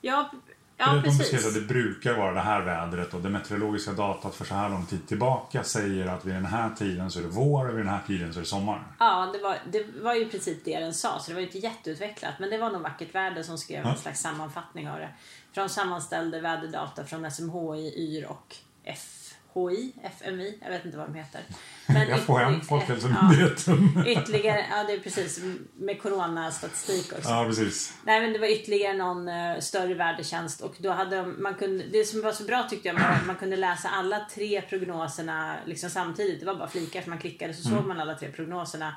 ja, 0.00 0.30
ja 0.78 0.90
Eller 0.90 1.02
de 1.02 1.08
beskrev 1.08 1.30
precis. 1.30 1.46
att 1.46 1.54
det 1.54 1.60
brukar 1.74 2.14
vara 2.16 2.32
det 2.32 2.40
här 2.40 2.60
vädret 2.62 3.14
och 3.14 3.20
det 3.20 3.28
meteorologiska 3.28 3.92
datat 3.92 4.34
för 4.34 4.44
så 4.44 4.54
här 4.54 4.68
lång 4.68 4.86
tid 4.86 5.08
tillbaka 5.08 5.64
säger 5.64 6.06
att 6.06 6.24
vid 6.24 6.34
den 6.34 6.46
här 6.46 6.70
tiden 6.78 7.10
så 7.10 7.18
är 7.18 7.22
det 7.22 7.28
vår 7.28 7.68
och 7.68 7.78
vid 7.78 7.84
den 7.84 7.92
här 7.94 8.02
tiden 8.06 8.32
så 8.32 8.38
är 8.38 8.42
det 8.42 8.48
sommar. 8.48 8.82
Ja, 8.98 9.30
det 9.32 9.38
var, 9.42 9.56
det 9.72 9.86
var 10.02 10.14
ju 10.14 10.22
i 10.22 10.26
princip 10.30 10.64
det 10.64 10.78
den 10.80 10.94
sa, 10.94 11.18
så 11.18 11.30
det 11.30 11.34
var 11.34 11.40
ju 11.40 11.46
inte 11.46 11.58
jätteutvecklat. 11.58 12.34
Men 12.40 12.50
det 12.50 12.58
var 12.58 12.70
nog 12.70 12.82
Vackert 12.82 13.14
Väder 13.14 13.42
som 13.42 13.58
skrev 13.58 13.84
Ja. 13.84 13.90
en 13.90 13.98
slags 13.98 14.20
sammanfattning 14.20 14.90
av 14.90 14.98
det. 14.98 15.08
För 15.52 15.60
de 15.60 15.68
sammanställde 15.68 16.40
väderdata 16.40 17.04
från 17.04 17.30
SMHI, 17.30 17.92
YR 17.96 18.26
och 18.30 18.56
FHI, 19.56 19.92
FMI, 20.20 20.58
jag 20.62 20.70
vet 20.70 20.84
inte 20.84 20.98
vad 20.98 21.06
de 21.08 21.14
heter. 21.14 21.40
Men 21.86 22.18
FHM, 22.18 22.60
Folkhälsomyndigheten. 22.60 23.92
Ja, 23.96 24.06
ytterligare, 24.06 24.64
ja 24.70 24.84
det 24.84 24.92
är 24.92 24.98
precis 24.98 25.40
med 25.74 26.02
coronastatistik 26.02 27.12
också. 27.12 27.28
Ja, 27.30 27.44
precis. 27.48 27.94
Nej 28.04 28.20
men 28.20 28.32
det 28.32 28.38
var 28.38 28.46
ytterligare 28.46 28.96
någon 28.96 29.28
eh, 29.28 29.58
större 29.58 29.94
vädertjänst 29.94 30.60
och 30.60 30.74
då 30.78 30.90
hade 30.90 31.16
de, 31.16 31.42
man 31.42 31.54
kunde, 31.54 31.84
det 31.84 32.04
som 32.04 32.22
var 32.22 32.32
så 32.32 32.44
bra 32.44 32.62
tyckte 32.70 32.88
jag 32.88 32.94
var 32.94 33.00
att 33.00 33.26
man 33.26 33.36
kunde 33.36 33.56
läsa 33.56 33.88
alla 33.88 34.26
tre 34.34 34.62
prognoserna 34.62 35.56
liksom 35.66 35.90
samtidigt. 35.90 36.40
Det 36.40 36.46
var 36.46 36.54
bara 36.54 36.68
flikar 36.68 37.02
som 37.02 37.10
man 37.10 37.18
klickade 37.18 37.54
så 37.54 37.68
såg 37.68 37.86
man 37.86 38.00
alla 38.00 38.14
tre 38.14 38.28
prognoserna. 38.28 38.94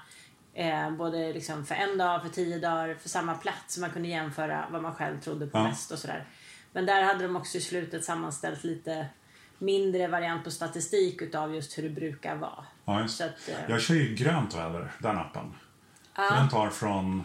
Eh, 0.53 0.91
både 0.91 1.33
liksom 1.33 1.65
för 1.65 1.75
en 1.75 1.97
dag, 1.97 2.21
för 2.21 2.29
tio 2.29 2.59
dagar, 2.59 2.95
för 3.01 3.09
samma 3.09 3.33
plats. 3.33 3.73
Så 3.75 3.81
man 3.81 3.89
kunde 3.89 4.07
jämföra 4.07 4.65
vad 4.71 4.81
man 4.81 4.95
själv 4.95 5.19
trodde 5.21 5.47
på 5.47 5.57
Ja. 5.57 5.63
mest 5.63 5.91
och 5.91 5.99
sådär. 5.99 6.27
Men 6.73 6.85
där 6.85 7.03
hade 7.03 7.23
de 7.23 7.35
också 7.35 7.57
i 7.57 7.61
slutet 7.61 8.03
sammanställt 8.03 8.63
lite 8.63 9.05
mindre 9.59 10.07
variant 10.07 10.43
på 10.43 10.51
statistik 10.51 11.21
utav 11.21 11.55
just 11.55 11.77
hur 11.77 11.83
det 11.83 11.89
brukar 11.89 12.35
vara. 12.35 12.65
Ja. 12.85 13.07
Så 13.07 13.23
att, 13.23 13.49
eh, 13.49 13.55
Jag 13.69 13.81
kör 13.81 13.95
ju 13.95 14.15
grönt 14.15 14.55
väder, 14.55 14.91
den 14.99 15.17
appen. 15.17 15.53
För 16.15 16.35
den 16.35 16.49
tar 16.49 16.69
från 16.69 17.23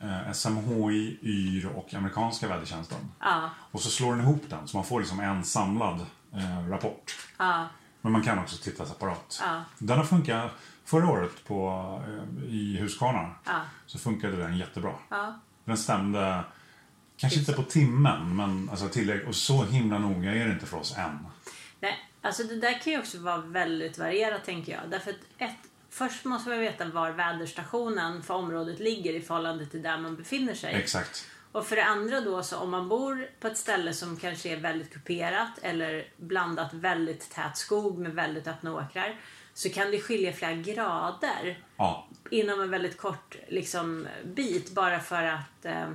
eh, 0.00 0.32
SMHI, 0.32 1.18
YR 1.22 1.66
och 1.76 1.94
amerikanska 1.94 2.48
vädertjänsten. 2.48 2.98
Ja, 3.20 3.50
Och 3.70 3.80
så 3.80 3.90
slår 3.90 4.12
den 4.12 4.20
ihop 4.20 4.42
den 4.48 4.68
så 4.68 4.76
man 4.76 4.86
får 4.86 5.00
liksom 5.00 5.20
en 5.20 5.44
samlad 5.44 6.06
eh, 6.34 6.68
rapport. 6.68 7.16
ja, 7.38 7.66
Men 8.00 8.12
man 8.12 8.22
kan 8.22 8.38
också 8.38 8.56
titta 8.62 8.86
separat. 8.86 9.40
Ja. 9.42 9.64
Den 9.78 9.98
har 9.98 10.04
funkat 10.04 10.50
förra 10.84 11.08
året 11.10 11.44
på, 11.46 11.68
eh, 12.08 12.44
i 12.54 12.76
Husqvarna. 12.80 13.30
Ja. 13.44 13.60
Så 13.86 13.98
funkade 13.98 14.36
den 14.36 14.56
jättebra. 14.56 14.94
ja. 15.08 15.34
Den 15.64 15.76
stämde, 15.76 16.44
kanske 17.16 17.38
inte 17.38 17.52
på 17.52 17.62
timmen, 17.62 18.36
men 18.36 18.70
alltså 18.70 18.88
tillräckligt. 18.88 19.28
Och 19.28 19.34
så 19.34 19.64
himla 19.64 19.98
noga 19.98 20.34
är 20.34 20.46
det 20.46 20.52
inte 20.52 20.66
för 20.66 20.76
oss 20.76 20.96
än. 20.98 21.18
Nej, 21.82 21.98
alltså 22.20 22.42
det 22.42 22.56
där 22.56 22.78
kan 22.78 22.92
ju 22.92 22.98
också 22.98 23.18
vara 23.18 23.38
väldigt 23.38 23.98
varierat 23.98 24.44
tänker 24.44 24.72
jag. 24.72 24.90
Därför 24.90 25.10
att 25.10 25.16
ett, 25.38 25.56
först 25.90 26.24
måste 26.24 26.48
man 26.50 26.60
veta 26.60 26.84
var 26.84 27.10
väderstationen 27.10 28.22
för 28.22 28.34
området 28.34 28.80
ligger 28.80 29.14
i 29.14 29.20
förhållande 29.20 29.66
till 29.66 29.82
där 29.82 29.98
man 29.98 30.16
befinner 30.16 30.54
sig. 30.54 30.74
Exakt. 30.74 31.26
Och 31.52 31.66
för 31.66 31.76
det 31.76 31.84
andra 31.84 32.20
då 32.20 32.42
så 32.42 32.56
om 32.58 32.70
man 32.70 32.88
bor 32.88 33.28
på 33.40 33.46
ett 33.46 33.56
ställe 33.56 33.92
som 33.94 34.16
kanske 34.16 34.48
är 34.48 34.56
väldigt 34.56 34.92
kuperat 34.92 35.58
eller 35.62 36.08
blandat 36.16 36.74
väldigt 36.74 37.30
tät 37.30 37.56
skog 37.56 37.98
med 37.98 38.12
väldigt 38.14 38.46
öppna 38.46 38.74
åkrar 38.74 39.20
så 39.54 39.70
kan 39.70 39.90
det 39.90 40.00
skilja 40.00 40.32
flera 40.32 40.52
grader 40.52 41.58
Ja, 41.76 42.08
inom 42.30 42.60
en 42.60 42.70
väldigt 42.70 42.96
kort 42.96 43.36
liksom, 43.48 44.06
bit 44.24 44.70
bara 44.70 45.00
för 45.00 45.22
att 45.22 45.64
eh, 45.64 45.90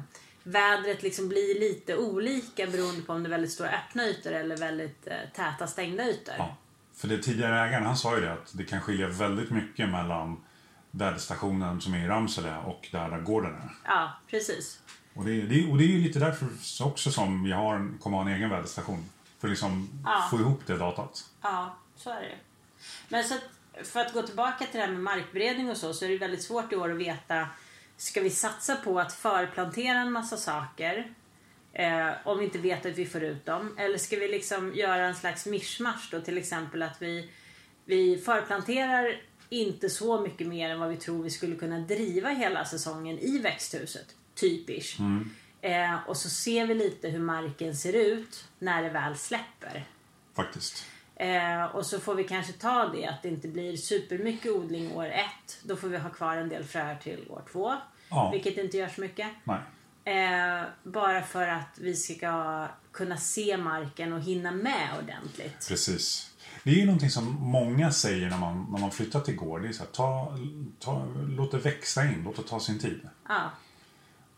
vädret 0.48 1.04
liksom 1.04 1.30
blir 1.30 1.60
lite 1.60 1.98
olika 1.98 2.68
beroende 2.68 3.02
på 3.02 3.14
om 3.14 3.24
det 3.24 3.28
är 3.28 3.32
väldigt 3.32 3.52
stora 3.52 3.70
öppna 3.70 4.04
ytor 4.08 4.32
eller 4.32 4.58
väldigt 4.58 5.08
eh, 5.08 5.14
täta 5.36 5.68
stängda 5.68 6.10
ytor. 6.10 6.36
ja. 6.38 6.56
För 6.96 7.08
det 7.08 7.18
tidigare 7.24 7.60
ägaren, 7.68 7.86
han 7.86 7.98
sa 7.98 8.16
ju 8.16 8.22
det 8.22 8.34
att 8.34 8.58
det 8.58 8.64
kan 8.64 8.82
skilja 8.82 9.08
väldigt 9.08 9.52
mycket 9.52 9.90
mellan 9.90 10.44
väderstationen 10.92 11.82
som 11.82 11.94
är 11.94 12.06
i 12.06 12.08
Ramsele 12.08 12.58
och 12.58 12.88
där, 12.92 13.20
gården 13.22 13.54
är. 13.56 13.70
Ja, 13.86 14.12
precis. 14.30 14.80
Och 15.14 15.26
det, 15.26 15.32
är- 15.32 15.46
det, 15.46 15.72
och 15.72 15.78
det 15.78 15.84
är 15.84 15.88
ju 15.88 15.98
lite 16.02 16.20
därför 16.20 16.48
också 16.88 17.12
som 17.12 17.44
vi 17.44 17.52
har, 17.52 18.00
kommer 18.02 18.18
ha 18.18 18.22
en 18.30 18.34
egen 18.36 18.50
väderstation. 18.50 19.06
För 19.40 19.48
att 19.48 19.50
liksom 19.52 19.90
Ja. 20.06 20.28
få 20.32 20.40
ihop 20.40 20.62
det 20.66 20.78
datat. 20.78 21.26
Ja, 21.42 21.78
så 21.96 22.10
är 22.10 22.22
det 22.22 22.36
Men 23.10 23.24
så 23.24 23.34
att, 23.36 23.88
för 23.88 24.00
att 24.00 24.14
gå 24.14 24.22
tillbaka 24.22 24.66
till 24.66 24.80
det 24.80 24.86
här 24.86 24.92
med 24.92 25.02
markberedning 25.04 25.70
och 25.70 25.78
så, 25.78 25.94
så 25.94 26.06
är 26.06 26.10
det 26.10 26.18
väldigt 26.18 26.44
svårt 26.44 26.74
i 26.74 26.76
år 26.76 26.92
att 26.92 26.98
veta 26.98 27.48
Ska 27.98 28.22
vi 28.22 28.30
satsa 28.30 28.76
på 28.76 29.00
att 29.00 29.14
förplantera 29.14 29.98
en 29.98 30.12
massa 30.12 30.38
saker 30.38 31.14
eh, 31.74 32.10
om 32.24 32.40
vi 32.40 32.46
inte 32.46 32.58
vet 32.58 32.86
att 32.86 32.98
vi 32.98 33.06
får 33.06 33.24
ut 33.24 33.46
dem? 33.46 33.76
Eller 33.78 33.98
ska 33.98 34.20
vi 34.20 34.28
liksom 34.28 34.76
göra 34.76 35.06
en 35.06 35.16
slags 35.16 35.46
mischmasch 35.46 36.10
då 36.12 36.22
till 36.22 36.38
exempel 36.38 36.82
att 36.82 37.02
vi, 37.02 37.30
vi 37.86 38.18
förplanterar 38.18 39.22
inte 39.50 39.90
så 39.90 40.22
mycket 40.22 40.48
mer 40.48 40.70
än 40.70 40.80
vad 40.80 40.90
vi 40.90 40.98
tror 40.98 41.24
vi 41.24 41.30
skulle 41.30 41.56
kunna 41.56 41.80
driva 41.80 42.30
hela 42.30 42.66
säsongen 42.66 43.20
i 43.20 43.38
växthuset. 43.38 44.16
Typiskt. 44.36 45.00
Eh, 45.62 45.96
och 46.08 46.18
så 46.18 46.30
ser 46.30 46.68
vi 46.68 46.74
lite 46.74 47.10
hur 47.10 47.20
marken 47.20 47.76
ser 47.76 47.94
ut 47.94 48.48
när 48.60 48.84
det 48.84 48.90
väl 48.90 49.16
släpper. 49.16 49.86
Faktiskt. 50.36 50.86
Eh, 51.20 51.64
och 51.66 51.86
så 51.86 52.00
får 52.00 52.16
vi 52.16 52.24
kanske 52.24 52.54
ta 52.54 52.88
det 52.88 53.06
att 53.06 53.22
det 53.22 53.30
inte 53.30 53.48
blir 53.48 53.78
supermycket 53.78 54.52
odling 54.52 54.92
år 54.96 55.06
ett. 55.06 55.60
Då 55.64 55.76
får 55.76 55.88
vi 55.88 55.98
ha 55.98 56.10
kvar 56.10 56.38
en 56.38 56.50
del 56.50 56.64
fröer 56.64 56.96
till 56.96 57.26
år 57.30 57.42
två. 57.52 57.76
Ja. 58.10 58.32
Vilket 58.32 58.58
inte 58.58 58.78
gör 58.78 58.88
så 58.88 59.02
mycket. 59.02 59.28
Eh, 60.04 60.64
bara 60.84 61.22
för 61.22 61.48
att 61.48 61.78
vi 61.78 61.96
ska 61.96 62.68
kunna 62.92 63.18
se 63.18 63.58
marken 63.58 64.14
och 64.14 64.22
hinna 64.22 64.52
med 64.52 64.90
ordentligt. 65.04 65.68
Precis. 65.68 66.34
Det 66.64 66.70
är 66.70 66.76
ju 66.76 66.86
någonting 66.86 67.10
som 67.10 67.26
många 67.40 67.92
säger 67.92 68.30
när 68.30 68.38
man, 68.38 68.68
när 68.72 68.80
man 68.80 68.92
flyttar 68.92 69.20
till 69.20 69.36
gård. 69.36 69.62
Det 69.62 69.68
är 69.68 69.72
så 69.74 69.84
här, 69.84 69.92
ta, 69.92 70.38
ta, 70.80 71.06
låt 71.30 71.52
det 71.52 71.58
växa 71.58 72.06
in, 72.06 72.22
låt 72.26 72.36
det 72.36 72.44
ta 72.44 72.60
sin 72.60 72.80
tid. 72.80 73.10
Ja, 73.28 73.52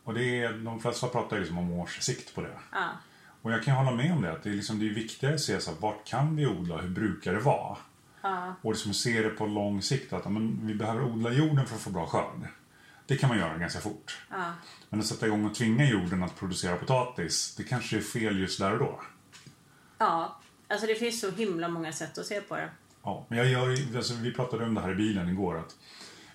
Och 0.04 0.14
det 0.14 0.40
är, 0.42 0.54
de 0.54 0.80
flesta 0.80 1.08
pratar 1.08 1.36
ju 1.36 1.42
liksom 1.42 1.58
om 1.58 1.72
års 1.72 2.02
sikt 2.02 2.36
på 2.36 2.42
det. 2.42 2.52
ja, 2.72 2.90
Och 3.42 3.52
jag 3.52 3.64
kan 3.64 3.76
hålla 3.76 3.92
med 3.92 4.12
om 4.12 4.22
det. 4.22 4.32
Att 4.32 4.44
det, 4.44 4.50
är 4.50 4.54
liksom, 4.54 4.80
det 4.80 4.86
är 4.90 4.94
viktigare 4.94 5.34
att 5.36 5.42
se 5.42 5.60
så 5.62 5.72
här, 5.72 5.78
vart 5.80 6.08
kan 6.08 6.36
vi 6.36 6.48
odla 6.48 6.78
hur 6.78 6.90
brukar 6.90 7.34
det 7.34 7.40
vara? 7.40 7.78
ja, 8.22 8.54
Och 8.62 8.72
liksom 8.72 8.94
se 8.94 9.22
det 9.22 9.30
på 9.30 9.46
lång 9.46 9.82
sikt. 9.82 10.14
Att 10.14 10.32
men, 10.32 10.60
vi 10.68 10.76
behöver 10.76 11.04
odla 11.04 11.32
jorden 11.32 11.66
för 11.66 11.76
att 11.76 11.82
få 11.82 11.90
bra 11.90 12.06
skörd. 12.06 12.48
Det 13.06 13.16
kan 13.18 13.30
man 13.30 13.38
göra 13.38 13.58
ganska 13.58 13.80
fort. 13.80 14.18
ja. 14.30 14.54
Men 14.90 15.00
att 15.00 15.06
sätta 15.06 15.28
igång 15.28 15.46
och 15.46 15.56
tvinga 15.56 15.86
jorden 15.90 16.24
att 16.24 16.36
producera 16.40 16.76
potatis, 16.76 17.56
det 17.56 17.64
kanske 17.64 17.98
är 17.98 18.02
fel 18.02 18.40
just 18.40 18.60
där 18.60 18.74
och 18.74 18.80
då. 18.80 19.02
ja. 19.98 20.40
Alltså 20.72 20.88
det 20.88 20.96
finns 20.96 21.22
så 21.22 21.32
himla 21.32 21.68
många 21.68 21.92
sätt 21.92 22.18
att 22.18 22.26
se 22.26 22.42
på 22.42 22.56
det. 22.56 22.70
Ja, 23.04 23.26
men 23.28 23.38
jag 23.38 23.48
gör 23.48 23.96
alltså, 23.98 24.14
vi 24.14 24.32
pratade 24.34 24.66
om 24.66 24.74
det 24.74 24.82
här 24.82 24.92
i 24.92 24.96
bilen 24.96 25.30
igår. 25.30 25.58
att 25.58 25.76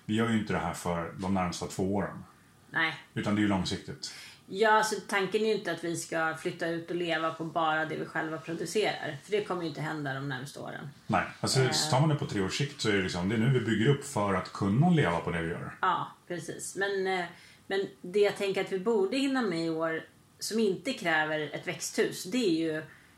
Vi 0.05 0.15
gör 0.15 0.29
ju 0.29 0.39
inte 0.39 0.53
det 0.53 0.59
här 0.59 0.73
för 0.73 1.13
de 1.17 1.33
närmsta 1.33 1.65
två 1.65 1.95
åren. 1.95 2.23
Nej. 2.69 2.95
Utan 3.13 3.35
det 3.35 3.39
är 3.39 3.43
ju 3.43 3.47
långsiktigt. 3.47 4.13
Ja, 4.47 4.71
alltså 4.71 4.95
tanken 5.07 5.41
är 5.41 5.45
ju 5.45 5.53
inte 5.53 5.71
att 5.71 5.83
vi 5.83 5.95
ska 5.95 6.35
flytta 6.37 6.67
ut 6.67 6.89
och 6.89 6.95
leva 6.95 7.33
på 7.33 7.43
bara 7.45 7.85
det 7.85 7.95
vi 7.95 8.05
själva 8.05 8.37
producerar. 8.37 9.17
För 9.23 9.31
det 9.31 9.43
kommer 9.43 9.61
ju 9.61 9.67
inte 9.67 9.81
hända 9.81 10.13
de 10.13 10.29
närmaste 10.29 10.59
åren. 10.59 10.89
Nej, 11.07 11.23
alltså 11.41 11.59
tar 11.91 11.99
man 11.99 12.09
det 12.09 12.15
på 12.15 12.25
tre 12.25 12.41
års 12.41 12.57
sikt 12.57 12.81
så 12.81 12.89
är 12.89 12.93
det 12.93 13.01
liksom, 13.01 13.29
det 13.29 13.35
är 13.35 13.39
nu 13.39 13.59
vi 13.59 13.65
bygger 13.65 13.87
upp 13.89 14.05
för 14.05 14.33
att 14.33 14.53
kunna 14.53 14.89
leva 14.89 15.19
på 15.19 15.31
det 15.31 15.41
vi 15.41 15.49
gör. 15.49 15.75
Ja, 15.81 16.07
precis. 16.27 16.75
Men, 16.75 17.07
eh, 17.07 17.25
men 17.67 17.87
det 18.01 18.19
jag 18.19 18.37
tänker 18.37 18.61
att 18.61 18.71
vi 18.71 18.79
borde 18.79 19.17
hinna 19.17 19.41
med 19.41 19.65
i 19.65 19.69
år 19.69 20.03
som 20.39 20.59
inte 20.59 20.93
kräver 20.93 21.39
ett 21.39 21.67
växthus, 21.67 22.23
det 22.23 22.37
är 22.37 22.73
ju 22.73 22.77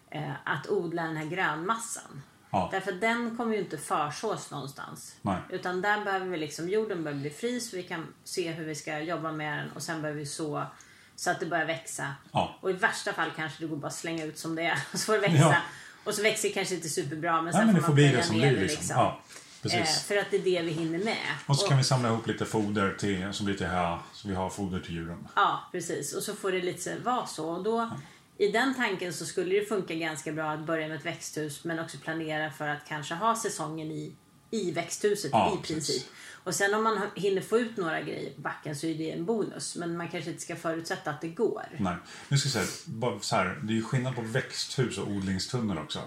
eh, 0.10 0.32
att 0.44 0.70
odla 0.70 1.04
den 1.04 1.18
här 1.18 1.26
grönmassan. 1.26 2.22
Ja. 2.50 2.70
Därför 2.72 2.92
att 2.92 3.02
den 3.02 3.38
kommer 3.38 3.54
ju 3.54 3.60
inte 3.60 3.78
försås 3.78 4.52
någonstans. 4.52 5.16
Nej. 5.22 5.38
Utan 5.50 5.82
där 5.82 6.06
behöver 6.06 6.26
vi 6.26 6.38
liksom, 6.38 6.70
jorden 6.70 7.04
behöver 7.04 7.22
bli 7.22 7.30
fri 7.30 7.60
så 7.60 7.78
vi 7.78 7.84
kan 7.84 8.14
se 8.24 8.52
hur 8.52 8.66
vi 8.66 8.76
ska 8.76 9.00
jobba 9.00 9.32
med 9.32 9.60
den 9.60 9.72
och 9.72 9.84
sen 9.84 10.02
behöver 10.02 10.20
vi 10.20 10.26
så 10.26 10.66
så 11.18 11.32
att 11.32 11.40
det 11.40 11.46
börjar 11.46 11.66
växa. 11.66 12.14
Ja. 12.32 12.56
Och 12.62 12.70
i 12.70 12.74
värsta 12.74 13.14
fall 13.14 13.30
kanske 13.36 13.64
det 13.64 13.68
går 13.68 13.78
bara 13.78 13.88
att 13.88 13.94
slänga 13.94 14.24
ut 14.24 14.38
som 14.38 14.56
det 14.56 14.64
är 14.64 14.80
och 14.94 15.00
så 15.00 15.06
får 15.06 15.14
det 15.14 15.20
växa. 15.20 15.38
Ja. 15.38 15.56
Och 16.04 16.14
så 16.14 16.24
växer 16.24 16.48
det 16.48 16.54
kanske 16.54 16.76
inte 16.76 16.90
superbra 16.90 17.42
men 17.42 17.54
sen 17.54 17.66
Nej, 17.66 17.74
men 17.74 17.84
får 17.84 17.90
man 17.90 17.96
plöja 17.96 18.18
det 18.18 18.24
som 18.24 18.38
ner 18.38 18.56
det 18.56 18.62
liksom. 18.62 18.96
Ja, 18.96 19.22
Eh, 19.74 19.86
för 19.86 20.18
att 20.18 20.32
det 20.32 20.38
är 20.38 20.44
det 20.44 20.62
vi 20.62 20.72
hinner 20.72 21.00
med. 21.00 21.18
Och 21.46 21.58
så 21.58 21.68
kan 21.68 21.78
vi 21.78 21.84
samla 21.84 22.10
ihop 22.10 22.28
lite 22.28 22.46
foder 22.46 22.96
till, 23.00 23.34
som 23.34 23.46
blir 23.46 23.56
till 23.56 23.68
hö, 23.68 23.98
så 24.14 24.28
vi 24.28 24.36
har 24.36 24.50
foder 24.50 24.80
till 24.80 24.96
djuren. 24.96 25.28
Ja, 25.36 25.70
precis. 25.72 26.14
Och 26.14 26.24
så 26.24 26.36
får 26.36 26.52
det 26.52 26.62
lite 26.62 27.00
vara 27.00 27.26
så. 27.26 27.50
Och 27.50 27.64
då, 27.64 27.90
I 28.38 28.48
den 28.48 28.76
tanken 28.76 29.14
så 29.14 29.26
skulle 29.26 29.60
det 29.60 29.66
funka 29.66 29.94
ganska 29.94 30.32
bra 30.32 30.52
att 30.52 30.60
börja 30.60 30.88
med 30.88 30.98
ett 30.98 31.06
växthus 31.06 31.64
men 31.64 31.80
också 31.80 31.98
planera 31.98 32.52
för 32.52 32.68
att 32.68 32.86
kanske 32.88 33.16
ha 33.16 33.36
säsongen 33.36 33.92
i, 33.92 34.14
i 34.52 34.72
växthuset 34.72 35.32
Ja, 35.34 35.54
i 35.54 35.58
precis. 35.58 35.76
princip. 35.76 36.06
Och 36.44 36.56
sen 36.56 36.74
om 36.74 36.84
man 36.84 37.00
hinner 37.16 37.42
få 37.42 37.58
ut 37.60 37.78
några 37.78 38.02
grejer 38.02 38.34
på 38.36 38.42
backen 38.42 38.76
så 38.76 38.88
är 38.88 38.96
det 38.96 39.12
en 39.12 39.26
bonus. 39.26 39.76
Men 39.76 39.98
man 39.98 40.08
kanske 40.08 40.30
inte 40.30 40.42
ska 40.44 40.56
förutsätta 40.56 41.10
att 41.12 41.22
det 41.22 41.28
går. 41.30 41.64
Nej. 41.78 41.96
Nu 42.30 42.38
ska 42.38 42.60
jag 42.60 42.68
säga, 42.68 42.96
bara 42.98 43.20
så 43.20 43.36
här, 43.36 43.60
det 43.64 43.74
är 43.74 43.76
ju 43.76 43.84
skillnad 43.84 44.16
på 44.16 44.22
växthus 44.22 44.98
och 44.98 45.08
odlingstunnel 45.08 45.78
också. 45.78 46.00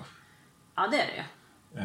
Ja, 0.75 0.89
det 0.89 1.01
är 1.01 1.07
det 1.07 1.15
ju. 1.17 1.23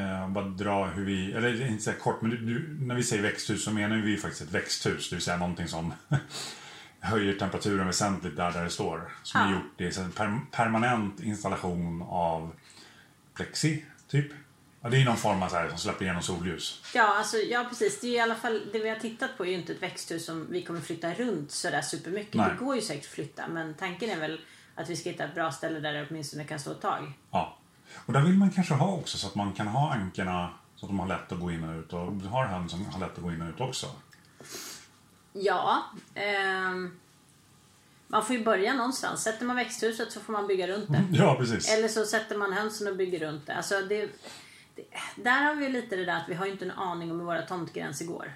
Eh, 0.02 0.30
bara 0.30 0.46
dra 0.46 0.86
hur 0.86 1.06
vi, 1.06 1.32
eller 1.32 1.68
inte 1.68 1.84
säga 1.84 1.96
kort, 1.96 2.22
men 2.22 2.32
du, 2.32 2.38
du, 2.38 2.78
när 2.86 2.96
vi 2.96 3.04
säger 3.04 3.24
växthus 3.24 3.64
så 3.64 3.72
menar 3.72 3.96
vi 3.98 4.18
faktiskt 4.18 4.42
ett 4.42 4.52
växthus. 4.52 5.10
Det 5.10 5.16
vill 5.16 5.24
säga 5.24 5.38
någonting 5.38 5.68
som 5.68 5.94
höjer 7.00 7.34
temperaturen 7.40 7.88
väsentligt 7.88 8.36
där, 8.36 8.52
där 8.52 8.64
det 8.64 8.70
står. 8.70 9.12
Som 9.24 9.42
Ja. 9.42 9.48
är 9.48 9.54
gjort 9.54 9.82
i 9.98 10.00
en 10.02 10.12
per, 10.12 10.40
permanent 10.52 11.20
installation 11.24 12.02
av 12.02 12.52
plexi, 13.34 13.86
typ. 14.08 14.32
Ja, 14.86 14.92
det 14.92 15.02
är 15.02 15.06
någon 15.06 15.18
form 15.18 15.44
av 15.44 15.50
så 15.50 15.56
här, 15.56 15.70
som 15.70 15.78
släpper 15.78 16.06
igenom 16.06 16.22
solljus. 16.22 16.82
Ja, 16.94 17.18
alltså, 17.18 17.38
ja, 17.38 17.66
precis. 17.70 18.02
Det, 18.02 18.08
är 18.08 18.12
i 18.12 18.20
alla 18.20 18.36
fall, 18.36 18.62
det 18.72 18.80
vi 18.80 18.90
har 18.90 18.96
tittat 18.96 19.38
på 19.38 19.46
är 19.46 19.50
ju 19.50 19.56
inte 19.56 19.74
ett 19.74 19.82
växthus 19.82 20.26
som 20.26 20.48
vi 20.50 20.64
kommer 20.64 20.82
flytta 20.82 21.14
runt 21.14 21.52
sådär 21.52 21.82
supermycket. 21.82 22.36
Nej. 22.36 22.50
Det 22.50 22.66
går 22.66 22.76
ju 22.76 22.82
säkert 22.82 23.06
att 23.06 23.12
flytta, 23.12 23.48
men 23.48 23.74
tanken 23.74 24.10
är 24.10 24.20
väl 24.20 24.40
att 24.76 24.90
vi 24.90 24.96
ska 24.96 25.10
hitta 25.10 25.24
ett 25.24 25.36
bra 25.36 25.52
ställe 25.52 25.80
där 25.80 25.94
det 25.94 26.08
åtminstone 26.10 26.44
kan 26.44 26.60
stå 26.60 26.72
ett 26.72 26.82
tag. 26.82 27.14
Ja. 27.32 27.58
Och 27.96 28.14
där 28.14 28.22
vill 28.22 28.34
man 28.34 28.52
kanske 28.52 28.74
ha 28.74 28.92
också 28.92 29.18
så 29.18 29.28
att 29.28 29.36
man 29.36 29.54
kan 29.54 29.68
ha 29.68 29.94
ankorna 29.94 30.50
så 30.76 30.86
att 30.86 30.90
de 30.90 31.00
har 31.00 31.08
lätt 31.08 31.32
att 31.32 31.40
gå 31.40 31.52
in 31.52 31.64
och 31.64 31.80
ut 31.80 31.94
och 31.94 32.00
har 32.00 32.46
höns 32.46 32.72
som 32.72 32.86
har 32.86 33.00
lätt 33.00 33.18
att 33.18 33.24
gå 33.24 33.32
in 33.32 33.42
och 33.42 33.50
ut 33.50 33.62
också. 33.62 33.88
Ja, 35.34 35.84
ehm, 36.16 37.00
man 38.08 38.26
får 38.26 38.36
ju 38.36 38.44
börja 38.44 38.74
någonstans. 38.74 39.24
Sätter 39.24 39.46
man 39.46 39.56
växthuset 39.56 40.12
så 40.12 40.20
får 40.20 40.34
man 40.34 40.48
bygga 40.48 40.68
runt 40.68 40.90
det. 40.90 41.04
Ja, 41.12 41.36
precis. 41.36 41.70
Eller 41.70 41.88
så 41.88 42.06
sätter 42.06 42.38
man 42.38 42.54
hönsen 42.54 42.88
och 42.88 42.96
bygger 42.96 43.20
runt 43.20 43.48
det. 43.48 43.56
Alltså 43.56 43.82
det. 43.82 44.10
Där 45.16 45.44
har 45.44 45.56
vi 45.56 45.70
lite 45.70 45.96
det 45.96 46.06
där 46.06 46.16
att 46.18 46.30
vi 46.30 46.34
har 46.34 46.46
ju 46.46 46.52
inte 46.52 46.66
en 46.66 46.72
aning 46.72 47.12
om 47.12 47.20
hur 47.20 47.26
våra 47.26 47.42
tomtgränser 47.42 48.06
går. 48.06 48.34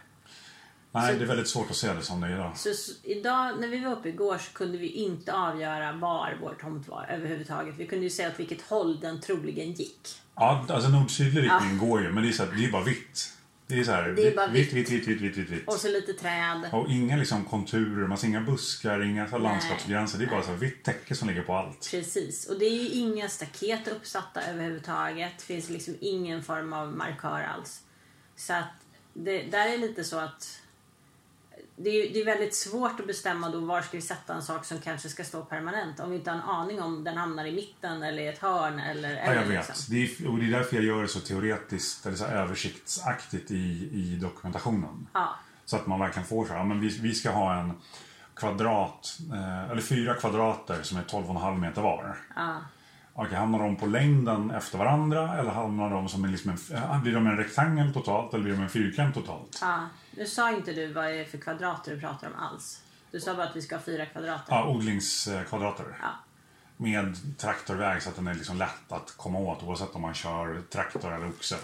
Nej, 0.91 1.13
så- 1.13 1.19
det 1.19 1.25
är 1.25 1.27
väldigt 1.27 1.47
svårt 1.49 1.69
att 1.69 1.75
se 1.75 1.93
det 1.93 2.01
som 2.01 2.21
det 2.21 2.27
är 2.27 2.31
idag. 2.33 2.57
Så 2.57 2.69
s- 2.69 2.89
idag 3.03 3.53
när 3.59 3.67
vi 3.67 3.79
var 3.79 3.91
uppe 3.91 4.09
igår 4.09 4.37
så 4.37 4.51
kunde 4.53 4.77
vi 4.77 4.87
inte 4.87 5.33
avgöra 5.33 5.91
var 5.91 6.37
vår 6.41 6.57
tomt 6.61 6.87
var 6.87 7.05
överhuvudtaget. 7.09 7.75
Vi 7.77 7.87
kunde 7.87 8.03
ju 8.03 8.09
säga 8.09 8.29
åt 8.29 8.39
vilket 8.39 8.61
håll 8.61 8.99
den 8.99 9.21
troligen 9.21 9.71
gick. 9.71 10.07
Ja, 10.35 10.65
alltså 10.69 10.89
nord-sydlig 10.89 11.43
riktning 11.43 11.77
går 11.77 12.01
ju, 12.01 12.11
men 12.11 12.23
det 12.23 12.29
är, 12.29 12.33
så 12.33 12.45
det 12.45 12.65
är 12.65 12.71
bara 12.71 12.83
vitt. 12.83 13.33
Det 13.69 13.79
är 13.79 13.83
så 13.83 13.91
här, 13.91 14.09
Det 14.09 14.27
är 14.27 14.35
bara 14.35 14.47
vitt, 14.47 14.73
vitt, 14.73 14.89
vitt, 14.89 15.07
vitt, 15.07 15.21
vitt, 15.21 15.37
vitt, 15.37 15.49
vitt. 15.49 15.67
Och 15.67 15.73
så 15.73 15.87
lite 15.87 16.13
träd. 16.13 16.69
Och 16.71 16.89
inga 16.89 17.17
liksom 17.17 17.45
konturer, 17.45 18.07
man 18.07 18.17
ser 18.17 18.27
inga 18.27 18.41
buskar, 18.41 19.03
inga 19.03 19.27
så 19.27 19.37
landskapsgränser. 19.37 20.17
Det 20.19 20.25
är 20.25 20.29
bara 20.29 20.43
så 20.43 20.49
här 20.49 20.57
vitt 20.57 20.83
täcke 20.83 21.15
som 21.15 21.27
ligger 21.27 21.41
på 21.41 21.53
allt. 21.53 21.91
Precis. 21.91 22.45
Och 22.49 22.59
det 22.59 22.65
är 22.65 22.83
ju 22.83 22.89
inga 22.89 23.29
staket 23.29 23.87
uppsatta 23.87 24.41
överhuvudtaget. 24.41 25.31
Det 25.37 25.43
finns 25.43 25.69
liksom 25.69 25.95
ingen 25.99 26.43
form 26.43 26.73
av 26.73 26.95
markör 26.97 27.43
alls. 27.43 27.81
Så 28.35 28.53
att 28.53 28.73
det 29.13 29.41
där 29.41 29.73
är 29.73 29.77
lite 29.77 30.03
så 30.03 30.17
att 30.19 30.61
det 31.83 31.89
är, 31.89 32.13
det 32.13 32.21
är 32.21 32.25
väldigt 32.25 32.55
svårt 32.55 32.99
att 32.99 33.07
bestämma 33.07 33.49
då 33.49 33.59
var 33.59 33.81
ska 33.81 33.97
vi 33.97 34.01
sätta 34.01 34.33
en 34.33 34.41
sak 34.41 34.65
som 34.65 34.79
kanske 34.79 35.09
ska 35.09 35.23
stå 35.23 35.41
permanent 35.41 35.99
om 35.99 36.09
vi 36.09 36.17
inte 36.17 36.31
har 36.31 36.37
en 36.37 36.43
aning 36.43 36.81
om 36.81 37.03
den 37.03 37.17
hamnar 37.17 37.45
i 37.45 37.51
mitten 37.51 38.03
eller 38.03 38.23
i 38.23 38.27
ett 38.27 38.39
hörn 38.39 38.79
eller... 38.79 39.15
Ja, 39.15 39.33
jag 39.33 39.45
vet. 39.45 39.67
liksom. 39.67 39.95
Det 39.95 40.03
är, 40.03 40.29
och 40.29 40.37
det 40.37 40.45
är 40.45 40.51
därför 40.51 40.75
jag 40.75 40.85
gör 40.85 41.01
det 41.01 41.07
så 41.07 41.19
teoretiskt, 41.19 42.05
eller 42.05 42.17
så 42.17 42.25
översiktsaktigt 42.25 43.51
i, 43.51 43.89
i 43.93 44.17
dokumentationen. 44.21 45.07
Ja. 45.13 45.35
Så 45.65 45.75
att 45.75 45.87
man 45.87 45.99
verkligen 45.99 46.27
får 46.27 46.45
så 46.45 46.53
här, 46.53 46.63
men 46.63 46.79
vi, 46.79 46.87
vi 46.87 47.13
ska 47.13 47.29
ha 47.29 47.59
en 47.59 47.73
kvadrat, 48.33 49.17
eh, 49.33 49.71
eller 49.71 49.81
fyra 49.81 50.13
kvadrater 50.13 50.83
som 50.83 50.97
är 50.97 51.03
12,5 51.03 51.57
meter 51.57 51.81
var. 51.81 52.17
Ja. 52.35 52.61
Okej, 53.21 53.37
hamnar 53.37 53.59
de 53.59 53.75
på 53.75 53.85
längden 53.85 54.51
efter 54.51 54.77
varandra 54.77 55.39
eller 55.39 55.51
hamnar 55.51 55.89
de 55.89 56.09
som 56.09 56.25
en, 56.25 56.31
liksom 56.31 56.51
en, 56.51 56.75
äh, 56.75 57.01
blir 57.01 57.13
de 57.13 57.27
en 57.27 57.37
rektangel 57.37 57.93
totalt 57.93 58.33
eller 58.33 58.43
blir 58.43 58.53
de 58.53 58.63
en 58.63 58.69
fyrkant 58.69 59.15
totalt? 59.15 59.57
Ja, 59.61 59.89
nu 60.11 60.25
sa 60.25 60.51
inte 60.51 60.73
du 60.73 60.93
vad 60.93 61.05
det 61.05 61.19
är 61.19 61.25
för 61.25 61.37
kvadrater 61.37 61.91
du 61.95 61.99
pratar 61.99 62.27
om 62.27 62.33
alls. 62.35 62.81
Du 63.11 63.19
sa 63.19 63.35
bara 63.35 63.47
att 63.47 63.55
vi 63.55 63.61
ska 63.61 63.75
ha 63.75 63.81
fyra 63.83 64.05
kvadrater. 64.05 64.45
Ja, 64.53 64.67
odlingskvadrater. 64.67 65.85
Ja. 66.01 66.09
Med 66.77 67.37
traktorväg 67.37 68.01
så 68.01 68.09
att 68.09 68.15
den 68.15 68.27
är 68.27 68.33
liksom 68.33 68.57
lätt 68.57 68.91
att 68.91 69.13
komma 69.17 69.39
åt 69.39 69.63
oavsett 69.63 69.95
om 69.95 70.01
man 70.01 70.13
kör 70.13 70.61
traktor 70.61 71.13
eller 71.13 71.29
oxe. 71.29 71.55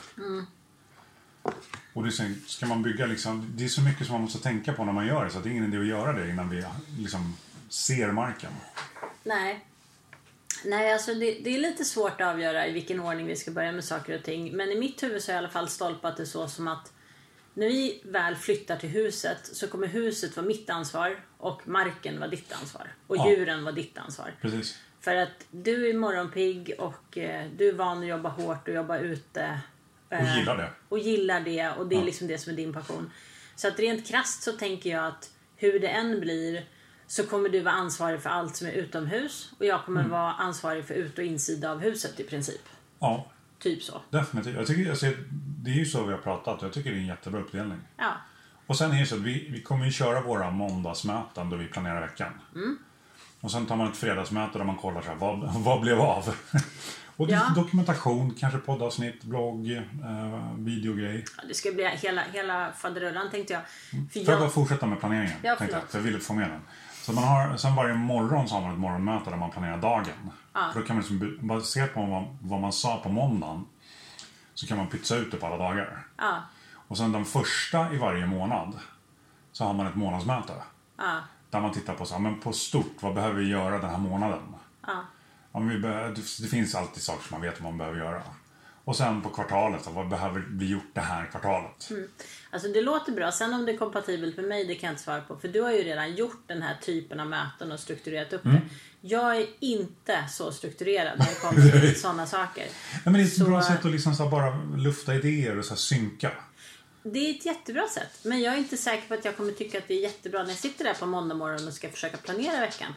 Och 1.94 2.04
det 2.04 2.10
är 2.10 2.12
så, 2.12 2.24
ska 2.48 2.66
man 2.66 2.84
bygga 2.84 3.06
liksom, 3.06 3.52
det 3.56 3.64
är 3.64 3.68
så 3.68 3.82
mycket 3.82 4.06
som 4.06 4.14
man 4.14 4.22
måste 4.22 4.40
tänka 4.40 4.74
på 4.74 4.86
när 4.86 4.94
man 4.94 5.08
gör 5.08 5.26
det 5.26 5.32
så 5.32 5.40
det 5.40 5.50
är 5.50 5.52
ingen 5.52 5.74
idé 5.74 5.78
att 5.78 5.86
göra 5.86 6.14
det 6.14 6.30
innan 6.30 6.50
vi 6.50 6.66
liksom 6.98 7.36
ser 7.70 8.12
marken. 8.12 8.52
Nej. 9.24 9.66
Nej, 10.66 10.94
alltså 10.94 11.14
det, 11.14 11.32
det 11.44 11.56
är 11.56 11.60
lite 11.60 11.86
svårt 11.86 12.22
att 12.22 12.28
avgöra 12.34 12.68
i 12.68 12.72
vilken 12.72 13.00
ordning 13.00 13.26
vi 13.28 13.36
ska 13.36 13.52
börja 13.52 13.72
med 13.72 13.84
saker 13.84 14.18
och 14.18 14.24
ting. 14.24 14.56
Men 14.58 14.70
i 14.72 14.76
mitt 14.80 15.04
huvud 15.04 15.24
så 15.24 15.32
har 15.32 15.34
jag 15.36 15.42
i 15.42 15.44
alla 15.46 15.54
fall 15.54 15.70
stolpat 15.70 16.18
det 16.18 16.26
så 16.26 16.48
som 16.48 16.68
att 16.68 16.92
när 17.54 17.68
vi 17.68 18.02
väl 18.04 18.36
flyttar 18.36 18.78
till 18.78 18.90
huset 18.90 19.38
så 19.44 19.68
kommer 19.68 19.88
huset 19.88 20.36
vara 20.38 20.46
mitt 20.48 20.70
ansvar 20.70 21.20
och 21.38 21.68
marken 21.68 22.20
vara 22.20 22.30
ditt 22.30 22.54
ansvar. 22.54 22.94
Och 23.08 23.18
Ja. 23.18 23.30
djuren 23.30 23.64
vara 23.64 23.76
ditt 23.76 23.98
ansvar. 23.98 24.34
Precis. 24.42 24.78
För 25.02 25.16
att 25.16 25.46
du 25.52 25.90
är 25.90 25.94
morgonpigg 25.94 26.74
och 26.80 27.18
eh, 27.18 27.48
du 27.58 27.70
är 27.70 27.74
van 27.74 28.00
att 28.00 28.08
jobba 28.08 28.30
hårt 28.30 28.68
och 28.68 28.74
jobba 28.74 28.98
ute. 29.00 29.60
Och 30.08 30.14
eh, 30.14 30.38
gillar 30.40 30.58
det. 30.58 30.70
och 30.90 31.00
gillar 31.00 31.42
det 31.42 31.70
och 31.70 31.88
det 31.88 31.96
är 31.96 32.00
Ja. 32.00 32.06
liksom 32.06 32.28
det 32.28 32.38
som 32.38 32.52
är 32.54 32.58
din 32.58 32.74
passion. 32.74 33.12
Så 33.56 33.68
att 33.68 33.80
rent 33.80 34.08
krasst 34.08 34.44
så 34.44 34.52
tänker 34.52 34.90
jag 34.90 35.06
att 35.06 35.30
hur 35.56 35.80
det 35.80 35.88
än 35.88 36.20
blir 36.20 36.66
så 37.08 37.24
kommer 37.28 37.50
du 37.50 37.62
vara 37.62 37.74
ansvarig 37.76 38.22
för 38.22 38.30
allt 38.30 38.56
som 38.56 38.68
är 38.68 38.72
utomhus 38.72 39.52
och 39.60 39.66
jag 39.66 39.74
Mm. 39.76 39.86
kommer 39.86 40.04
vara 40.08 40.32
ansvarig 40.34 40.86
för 40.86 40.94
ut 40.94 41.18
och 41.18 41.24
insida 41.24 41.72
av 41.72 41.80
huset 41.80 42.20
i 42.20 42.24
princip. 42.24 42.62
Ja, 43.00 43.28
Typ 43.60 43.84
så. 43.84 44.02
definitivt. 44.10 44.56
Jag 44.56 44.68
tycker, 44.68 44.90
alltså, 44.90 45.06
det 45.64 45.72
är 45.72 45.76
ju 45.76 45.86
så 45.86 46.04
vi 46.06 46.12
har 46.14 46.20
pratat 46.20 46.60
och 46.60 46.66
jag 46.66 46.74
tycker 46.74 46.90
det 46.90 46.96
är 46.96 47.00
en 47.00 47.08
jättebra 47.08 47.40
uppdelning. 47.42 47.80
Ja. 47.98 48.12
Och 48.68 48.78
sen 48.78 48.92
är 48.92 49.00
det 49.00 49.06
så 49.06 49.16
att 49.16 49.22
vi, 49.22 49.50
vi 49.50 49.62
kommer 49.62 49.86
ju 49.86 49.92
köra 49.92 50.22
våra 50.22 50.52
måndagsmöten 50.52 51.50
då 51.50 51.58
vi 51.58 51.68
planerar 51.68 52.02
veckan. 52.02 52.32
Mm. 52.56 52.78
Och 53.42 53.52
sen 53.52 53.66
tar 53.66 53.76
man 53.76 53.92
ett 53.92 53.98
fredagsmöte 53.98 54.58
där 54.58 54.66
man 54.66 54.76
kollar 54.78 55.02
så 55.02 55.08
här, 55.08 55.16
vad, 55.16 55.54
vad 55.64 55.82
blev 55.82 56.00
av? 56.02 56.36
och 57.16 57.30
Ja. 57.30 57.52
dokumentation, 57.56 58.34
kanske 58.40 58.60
poddavsnitt, 58.60 59.24
blogg, 59.24 59.72
eh, 59.72 60.54
videogrej. 60.58 61.26
Ja, 61.38 61.44
Det 61.48 61.54
ska 61.54 61.72
bli 61.72 61.88
hela, 61.88 62.22
hela 62.34 62.72
faderullan 62.72 63.32
tänkte 63.32 63.54
jag. 63.54 63.62
För 63.90 63.96
Mm. 63.98 64.08
Får 64.10 64.22
jag 64.22 64.26
bara 64.40 64.46
jag 64.46 64.54
fortsätta 64.54 64.86
med 64.86 65.00
planeringen? 65.00 65.34
Ja, 65.42 65.56
tänkte 65.56 65.78
jag, 65.78 65.90
för 65.90 65.98
jag 65.98 66.04
ville 66.04 66.20
få 66.20 66.34
med 66.34 66.50
den. 66.50 66.62
Så 67.06 67.14
man 67.14 67.24
har, 67.24 67.58
sen 67.58 67.76
varje 67.76 67.94
morgon 67.94 68.48
så 68.48 68.56
har 68.56 68.62
man 68.62 68.72
ett 68.72 68.80
morgonmöte 68.80 69.30
där 69.30 69.38
man 69.38 69.52
planerar 69.52 69.78
dagen. 69.78 70.32
Ja. 70.54 70.70
För 70.74 70.80
då 70.80 70.86
kan 70.86 70.96
man 70.96 71.06
liksom, 71.06 71.48
baserat 71.48 71.94
på 71.94 72.06
vad, 72.06 72.38
vad 72.42 72.62
man 72.62 72.74
sa 72.74 72.98
på 73.04 73.10
måndagen 73.10 73.66
så 74.54 74.68
kan 74.68 74.78
man 74.78 74.88
pytsa 74.88 75.16
ut 75.16 75.32
det 75.32 75.38
på 75.38 75.46
alla 75.46 75.58
dagar. 75.58 76.08
ja, 76.18 76.42
Och 76.88 76.98
sen 76.98 77.12
den 77.12 77.26
första 77.26 77.94
i 77.94 77.98
varje 77.98 78.26
månad 78.26 78.80
så 79.52 79.66
har 79.66 79.74
man 79.74 79.88
ett 79.88 79.96
månadsmöte. 79.96 80.54
ja, 80.98 81.18
Där 81.50 81.62
man 81.62 81.72
tittar 81.72 81.94
på 81.94 82.06
så 82.06 82.14
här, 82.14 82.22
men 82.22 82.40
på 82.40 82.54
stort, 82.54 82.96
vad 83.00 83.14
behöver 83.14 83.36
vi 83.36 83.50
göra 83.50 83.80
den 83.80 83.90
här 83.90 83.98
månaden? 83.98 84.56
ja. 84.88 85.04
Men 85.52 85.70
vi 85.70 85.78
det 86.42 86.48
finns 86.50 86.76
alltid 86.76 87.04
saker 87.04 87.24
som 87.28 87.36
man 87.36 87.42
vet 87.42 87.62
vad 87.62 87.72
man 87.72 87.78
behöver 87.78 87.98
göra. 88.00 88.22
Och 88.86 88.96
sen 88.96 89.22
på 89.22 89.30
kvartalet, 89.30 89.88
vad 89.88 90.10
behöver 90.10 90.40
bli 90.40 90.68
gjort 90.68 90.90
det 90.94 91.02
här 91.02 91.26
kvartalet? 91.32 91.90
Alltså 92.52 92.68
det 92.70 92.82
låter 92.82 93.12
bra. 93.12 93.32
Sen 93.32 93.54
om 93.54 93.66
det 93.66 93.72
är 93.72 93.78
kompatibelt 93.78 94.36
med 94.36 94.46
mig, 94.46 94.66
det 94.66 94.76
kan 94.76 94.88
jag 94.88 94.94
inte 94.94 95.04
svara 95.04 95.22
på. 95.22 95.38
För 95.38 95.48
du 95.48 95.62
har 95.62 95.72
ju 95.72 95.84
redan 95.84 96.16
gjort 96.16 96.44
den 96.48 96.62
här 96.62 96.76
typen 96.82 97.20
av 97.20 97.28
möten 97.28 97.72
och 97.72 97.80
strukturerat 97.80 98.34
upp 98.34 98.46
Mm. 98.46 98.58
det. 98.58 98.62
Jag 99.08 99.38
är 99.38 99.48
inte 99.60 100.26
så 100.30 100.52
strukturerad 100.52 101.20
när 101.20 101.26
det 101.26 101.36
kommer 101.42 101.72
till 101.82 102.02
sådana 102.02 102.28
saker. 102.28 102.64
Nej, 102.64 103.02
men 103.04 103.14
det 103.14 103.20
är 103.22 103.26
ett 103.26 103.34
Så- 103.38 103.46
bra 103.46 103.62
sätt 103.64 103.86
att 103.86 103.92
liksom 103.92 104.16
så 104.16 104.26
bara 104.30 104.56
lufta 104.78 105.16
idéer 105.16 105.60
och 105.60 105.66
så 105.66 105.76
synka. 105.76 106.32
Det 107.04 107.20
är 107.20 107.36
ett 107.36 107.46
jättebra 107.46 107.88
sätt. 107.88 108.20
Men 108.24 108.42
jag 108.42 108.54
är 108.54 108.58
inte 108.58 108.78
säker 108.78 109.08
på 109.08 109.14
att 109.14 109.26
jag 109.26 109.38
kommer 109.38 109.52
tycka 109.52 109.78
att 109.78 109.88
det 109.88 109.94
är 109.94 110.02
jättebra 110.02 110.44
när 110.44 110.50
jag 110.50 110.58
sitter 110.58 110.84
där 110.86 110.94
på 110.94 111.06
måndag 111.06 111.36
morgon 111.36 111.68
och 111.68 111.74
ska 111.74 111.90
försöka 111.90 112.18
planera 112.18 112.60
veckan. 112.60 112.94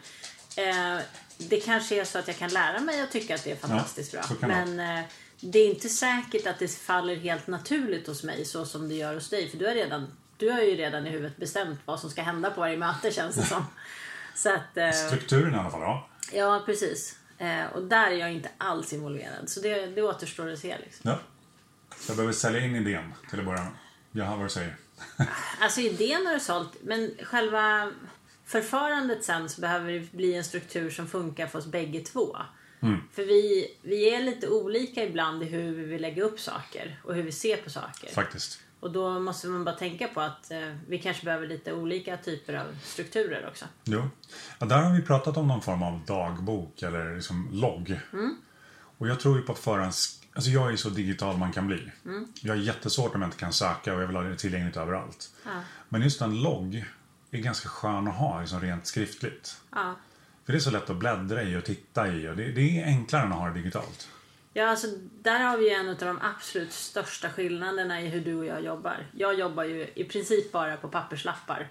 Eh, 0.56 0.98
det 1.38 1.60
kanske 1.60 2.00
är 2.00 2.04
så 2.04 2.18
att 2.18 2.28
jag 2.28 2.36
kan 2.36 2.50
lära 2.50 2.80
mig 2.80 3.00
att 3.00 3.10
tycka 3.12 3.34
att 3.34 3.44
det 3.44 3.50
är 3.52 3.56
fantastiskt 3.56 4.12
Ja, 4.14 4.20
bra. 4.28 4.36
kan 4.36 4.48
det 4.50 4.74
Men 4.76 4.98
eh, 4.98 5.04
det 5.40 5.58
är 5.58 5.68
inte 5.68 5.88
säkert 5.88 6.46
att 6.46 6.58
det 6.58 6.68
faller 6.68 7.16
helt 7.16 7.46
naturligt 7.46 8.06
hos 8.06 8.24
mig 8.24 8.44
så 8.44 8.64
som 8.64 8.88
det 8.88 8.94
gör 8.94 9.14
hos 9.14 9.30
dig. 9.30 9.50
För 9.50 9.58
du 9.58 9.66
har, 9.66 9.74
redan, 9.74 10.06
du 10.36 10.50
har 10.50 10.60
ju 10.60 10.76
redan 10.76 11.06
i 11.06 11.10
huvudet 11.10 11.36
bestämt 11.36 11.80
vad 11.84 12.00
som 12.00 12.10
ska 12.10 12.22
hända 12.22 12.50
på 12.50 12.60
varje 12.60 12.76
möte 12.76 13.12
känns 13.12 13.36
det 13.36 13.42
som. 13.42 13.64
Så 14.34 14.54
att, 14.54 14.76
eh, 14.76 14.90
Strukturen 14.90 15.54
i 15.54 15.56
alla 15.56 15.70
fall, 15.70 15.80
ja. 15.80 16.08
ja, 16.32 16.62
precis. 16.66 17.18
Eh, 17.38 17.66
och 17.74 17.82
där 17.82 18.10
är 18.10 18.16
jag 18.16 18.32
inte 18.32 18.48
alls 18.58 18.92
involverad. 18.92 19.48
Så 19.48 19.60
det, 19.60 19.86
det 19.86 20.02
återstår 20.02 20.52
att 20.52 20.58
se. 20.58 20.78
Liksom. 20.78 21.10
ja. 21.10 21.18
Jag 22.08 22.16
behöver 22.16 22.32
sälja 22.32 22.60
in 22.60 22.76
idén 22.76 23.14
till 23.30 23.38
att 23.38 23.44
börja 23.44 23.62
med. 23.62 23.72
Jag 24.12 24.24
hör 24.24 24.36
vad 24.36 24.44
du 24.46 24.50
säger. 24.50 24.76
Alltså 25.60 25.80
idén 25.80 26.26
har 26.26 26.34
du 26.34 26.40
sålt, 26.40 26.76
men 26.82 27.10
själva 27.22 27.92
förfarandet 28.44 29.24
sen 29.24 29.48
så 29.48 29.60
behöver 29.60 29.92
det 29.92 30.12
bli 30.12 30.34
en 30.34 30.44
struktur 30.44 30.90
som 30.90 31.06
funkar 31.06 31.46
för 31.46 31.58
oss 31.58 31.66
bägge 31.66 32.00
två. 32.00 32.36
För 33.12 33.22
vi, 33.22 33.68
vi 33.82 34.14
är 34.14 34.22
lite 34.22 34.48
olika 34.48 35.04
ibland 35.04 35.42
i 35.42 35.46
hur 35.46 35.72
vi 35.72 35.84
vill 35.84 36.02
lägga 36.02 36.22
upp 36.22 36.40
saker 36.40 37.00
och 37.04 37.14
hur 37.14 37.22
vi 37.22 37.32
ser 37.32 37.56
på 37.56 37.70
saker. 37.70 38.10
Faktiskt. 38.10 38.60
Och 38.80 38.92
då 38.92 39.20
måste 39.20 39.46
man 39.46 39.64
bara 39.64 39.74
tänka 39.74 40.08
på 40.08 40.20
att 40.20 40.50
eh, 40.50 40.74
vi 40.88 40.98
kanske 40.98 41.24
behöver 41.24 41.46
lite 41.46 41.72
olika 41.72 42.16
typer 42.16 42.54
av 42.54 42.66
strukturer 42.84 43.48
också. 43.48 43.64
Jo. 43.84 44.08
Ja, 44.58 44.66
där 44.66 44.82
har 44.82 44.96
vi 44.96 45.02
pratat 45.02 45.36
om 45.36 45.48
någon 45.48 45.62
form 45.62 45.82
av 45.82 46.00
dagbok 46.06 46.82
eller 46.82 47.14
liksom 47.14 47.48
logg. 47.52 48.00
Och 48.98 49.08
jag 49.08 49.20
tror 49.20 49.36
ju 49.36 49.42
på 49.42 49.52
att 49.52 49.58
föra 49.58 49.84
en... 49.84 49.92
Alltså 50.32 50.50
jag 50.50 50.72
är 50.72 50.76
så 50.76 50.88
digital 50.88 51.36
man 51.36 51.52
kan 51.52 51.66
bli. 51.66 51.90
Jag 52.40 52.52
har 52.52 52.62
jättesvårt 52.62 53.14
om 53.14 53.22
jag 53.22 53.28
inte 53.28 53.38
kan 53.38 53.52
söka 53.52 53.94
och 53.94 54.02
jag 54.02 54.06
vill 54.06 54.16
ha 54.16 54.22
det 54.22 54.36
tillgängligt 54.36 54.76
överallt. 54.76 55.30
Ja. 55.44 55.50
Men 55.88 56.02
just 56.02 56.20
en 56.20 56.42
logg 56.42 56.84
är 57.30 57.38
ganska 57.38 57.68
skön 57.68 58.08
att 58.08 58.14
ha 58.14 58.40
liksom 58.40 58.60
rent 58.60 58.86
skriftligt. 58.86 59.60
Ja. 59.70 59.94
För 60.48 60.52
det 60.52 60.58
är 60.58 60.60
så 60.60 60.70
lätt 60.70 60.90
att 60.90 60.96
bläddra 60.96 61.42
i 61.42 61.56
och 61.56 61.64
titta 61.64 62.08
i 62.08 62.28
och 62.28 62.36
det, 62.36 62.52
det 62.52 62.80
är 62.80 62.84
enklare 62.86 63.22
än 63.22 63.32
att 63.32 63.38
ha 63.38 63.48
det 63.48 63.54
digitalt. 63.54 64.08
Ja, 64.52 64.68
alltså, 64.68 64.86
där 65.22 65.38
har 65.40 65.56
vi 65.58 65.74
en 65.74 65.88
av 65.88 65.96
de 65.96 66.18
absolut 66.22 66.72
största 66.72 67.30
skillnaderna 67.30 68.00
i 68.02 68.08
hur 68.08 68.20
du 68.20 68.34
och 68.34 68.44
jag 68.46 68.62
jobbar. 68.64 69.06
Jag 69.16 69.38
jobbar 69.38 69.64
ju 69.64 69.86
i 69.94 70.04
princip 70.04 70.52
bara 70.52 70.76
på 70.76 70.88
papperslappar. 70.88 71.68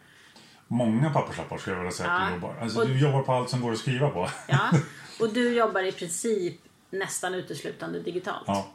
Många 0.68 1.10
papperslappar 1.10 1.58
skulle 1.58 1.76
jag 1.76 1.82
vilja 1.84 1.92
säga 1.98 2.10
att 2.12 2.22
Ja. 2.22 2.28
du 2.28 2.34
jobbar. 2.34 2.56
Alltså, 2.62 2.80
Och- 2.82 2.88
du 2.88 3.00
jobbar 3.00 3.22
på 3.24 3.34
allt 3.34 3.50
som 3.50 3.62
går 3.62 3.72
att 3.72 3.78
skriva 3.78 4.10
på. 4.10 4.30
Ja, 4.48 4.70
och 5.20 5.34
du 5.34 5.54
jobbar 5.54 5.82
i 5.84 5.92
princip 5.92 6.62
nästan 6.90 7.34
uteslutande 7.34 8.00
digitalt. 8.00 8.44
Ja. 8.48 8.68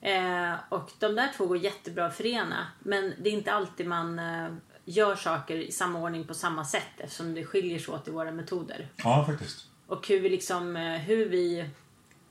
Eh, 0.00 0.54
och 0.68 0.90
de 0.98 1.14
där 1.14 1.28
två 1.36 1.46
går 1.46 1.56
jättebra 1.58 2.06
att 2.06 2.16
förena. 2.16 2.66
Men 2.78 3.12
det 3.22 3.28
är 3.28 3.32
inte 3.32 3.52
alltid 3.52 3.86
man 3.86 4.18
eh, 4.18 4.48
gör 4.84 5.16
saker 5.16 5.56
i 5.56 5.72
samma 5.72 5.98
ordning 5.98 6.24
på 6.24 6.34
samma 6.34 6.64
sätt 6.64 6.92
eftersom 6.98 7.34
det 7.34 7.44
skiljer 7.44 7.78
sig 7.78 7.94
åt 7.94 8.08
i 8.08 8.10
våra 8.10 8.30
metoder. 8.32 8.88
ja, 8.96 9.24
faktiskt. 9.28 9.66
Och 9.86 10.08
hur 10.08 10.20
vi, 10.20 10.28
liksom, 10.28 10.76
eh, 10.76 10.98
hur 10.98 11.28
vi 11.28 11.64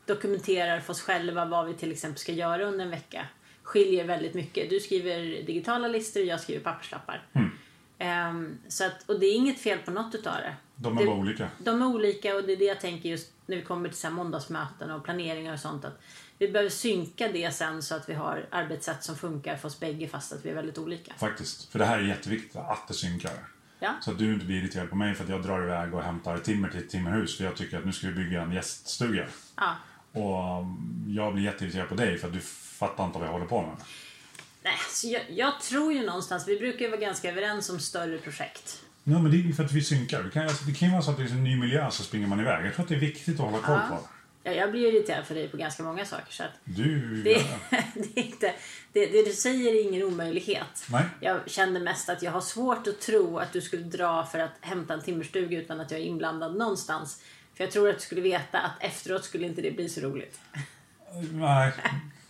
dokumenterar 0.06 0.80
för 0.80 0.94
oss 0.94 1.02
själva 1.02 1.46
vad 1.46 1.66
vi 1.66 1.74
till 1.74 1.92
exempel 1.92 2.20
ska 2.20 2.32
göra 2.32 2.64
under 2.64 2.86
en 2.86 2.92
vecka 2.92 3.28
skiljer 3.64 4.06
väldigt 4.06 4.34
mycket. 4.34 4.70
Du 4.70 4.80
skriver 4.80 5.44
digitala 5.46 5.88
listor 5.88 6.22
och 6.22 6.28
jag 6.28 6.40
skriver 6.40 6.64
papperslappar. 6.64 7.28
Mm. 7.34 7.50
Ehm, 7.98 8.58
så 8.68 8.86
att, 8.86 9.10
och 9.10 9.20
det 9.20 9.26
är 9.26 9.36
inget 9.36 9.60
fel 9.60 9.80
på 9.80 9.92
något 9.92 10.16
utav 10.16 10.34
det. 10.34 10.56
De 10.76 10.98
är 10.98 11.02
det, 11.02 11.08
bara 11.08 11.18
olika. 11.18 11.50
De 11.58 11.82
är 11.82 11.86
olika 11.86 12.36
och 12.36 12.44
det 12.44 12.54
är 12.54 12.58
det 12.58 12.66
jag 12.66 12.82
tänker 12.82 13.10
just 13.10 13.32
när 13.46 13.58
vi 13.58 13.64
kommer 13.64 13.90
till 13.90 13.98
så 13.98 14.10
måndagsmöten 14.10 14.92
och 14.92 15.04
planeringar 15.04 15.54
och 15.54 15.60
sånt. 15.60 15.86
Att 15.86 16.02
vi 16.40 16.48
behöver 16.52 16.70
synka 16.70 17.28
det 17.34 17.52
sen 17.56 17.82
så 17.82 17.96
att 17.96 18.10
vi 18.10 18.14
har 18.14 18.46
arbetssätt 18.52 19.04
som 19.04 19.16
funkar 19.16 19.58
för 19.58 19.68
oss 19.68 19.80
bägge 19.80 20.08
fast 20.08 20.34
att 20.34 20.46
vi 20.46 20.50
är 20.50 20.56
väldigt 20.56 20.78
olika. 20.78 21.14
Faktiskt. 21.18 21.72
För 21.72 21.80
det 21.80 21.86
här 21.86 21.98
är 22.00 22.04
jätteviktigt, 22.04 22.56
att 22.56 22.88
det 22.88 22.94
synkar. 22.94 23.32
Ja, 23.80 23.94
Så 24.02 24.12
att 24.12 24.18
du 24.18 24.34
inte 24.34 24.46
blir 24.46 24.58
irriterad 24.58 24.90
på 24.90 24.96
mig 24.96 25.14
för 25.16 25.24
att 25.24 25.30
jag 25.30 25.44
drar 25.44 25.64
iväg 25.64 25.94
och 25.94 26.04
hämtar 26.04 26.38
timmer 26.38 26.70
till 26.70 26.80
ett 26.80 26.90
timmerhus 26.90 27.38
för 27.38 27.44
jag 27.44 27.56
tycker 27.56 27.78
att 27.78 27.86
nu 27.86 27.92
ska 27.92 28.08
vi 28.08 28.14
bygga 28.14 28.42
en 28.42 28.52
gäststuga. 28.52 29.26
ja. 29.58 29.76
Och 30.12 30.60
um, 30.62 31.06
jag 31.08 31.34
blir 31.34 31.44
jätteirriterad 31.44 31.90
på 31.90 31.96
dig 31.96 32.18
för 32.18 32.28
att 32.28 32.34
du 32.34 32.40
fattar 32.40 33.06
inte 33.06 33.20
vad 33.20 33.28
jag 33.28 33.32
håller 33.34 33.46
på 33.46 33.62
med. 33.62 33.76
Nej, 34.64 34.74
så 34.90 35.08
jag, 35.08 35.22
jag 35.30 35.62
tror 35.62 35.94
ju 35.94 36.06
någonstans, 36.06 36.48
vi 36.48 36.60
brukar 36.60 36.86
ju 36.86 36.92
vara 36.92 37.02
ganska 37.02 37.32
överens 37.32 37.70
om 37.70 37.80
större 37.80 38.18
projekt. 38.18 38.84
Nej, 39.04 39.22
men 39.22 39.32
det 39.32 39.38
är 39.38 39.40
ju 39.40 39.54
för 39.54 39.64
att 39.64 39.72
vi 39.72 39.82
synkar. 39.84 40.24
Det 40.24 40.30
kan, 40.30 40.44
alltså, 40.44 40.66
det 40.66 40.74
kan 40.74 40.88
ju 40.88 40.92
vara 40.92 41.02
så 41.04 41.12
att 41.12 41.18
det 41.18 41.24
är 41.24 41.28
en 41.28 41.44
ny 41.44 41.56
miljö 41.60 41.92
så 41.92 42.04
springer 42.04 42.28
man 42.28 42.40
iväg. 42.40 42.66
Jag 42.66 42.74
tror 42.74 42.84
att 42.84 42.90
det 42.90 42.96
är 42.96 43.00
viktigt 43.00 43.40
att 43.40 43.46
hålla 43.46 43.58
koll 43.60 43.80
på. 43.80 43.94
Ja, 43.94 44.10
jag 44.44 44.72
blir 44.72 44.94
irriterad 44.94 45.26
för 45.26 45.36
dig 45.36 45.48
på 45.48 45.58
ganska 45.58 45.84
många 45.84 46.06
saker. 46.06 46.34
Så 46.34 46.44
att 46.44 46.52
Du... 46.64 47.00
det, 47.24 47.44
det, 47.94 48.20
är 48.20 48.24
inte, 48.24 48.54
det, 48.94 49.06
det 49.06 49.26
du 49.26 49.34
säger 49.34 49.74
är 49.74 49.90
ingen 49.90 50.04
omöjlighet. 50.04 50.86
Nej. 50.92 51.06
Jag 51.20 51.50
kände 51.50 51.80
mest 51.80 52.10
att 52.10 52.22
jag 52.22 52.32
har 52.32 52.42
svårt 52.42 52.88
att 52.88 53.02
tro 53.02 53.38
att 53.40 53.54
du 53.54 53.62
skulle 53.62 53.84
dra 53.84 54.26
för 54.26 54.40
att 54.40 54.54
hämta 54.62 54.94
en 54.94 55.02
timmerstuga 55.02 55.60
utan 55.60 55.80
att 55.80 55.92
jag 55.92 56.00
är 56.00 56.04
inblandad 56.06 56.56
någonstans. 56.56 57.22
För 57.56 57.64
jag 57.64 57.74
tror 57.74 57.90
att 57.90 57.96
du 57.96 58.02
skulle 58.02 58.22
veta 58.22 58.60
att 58.60 58.84
efteråt 58.84 59.26
skulle 59.26 59.48
inte 59.48 59.62
det 59.62 59.72
bli 59.72 59.90
så 59.90 60.02
roligt. 60.02 60.40
Nej. 61.32 61.72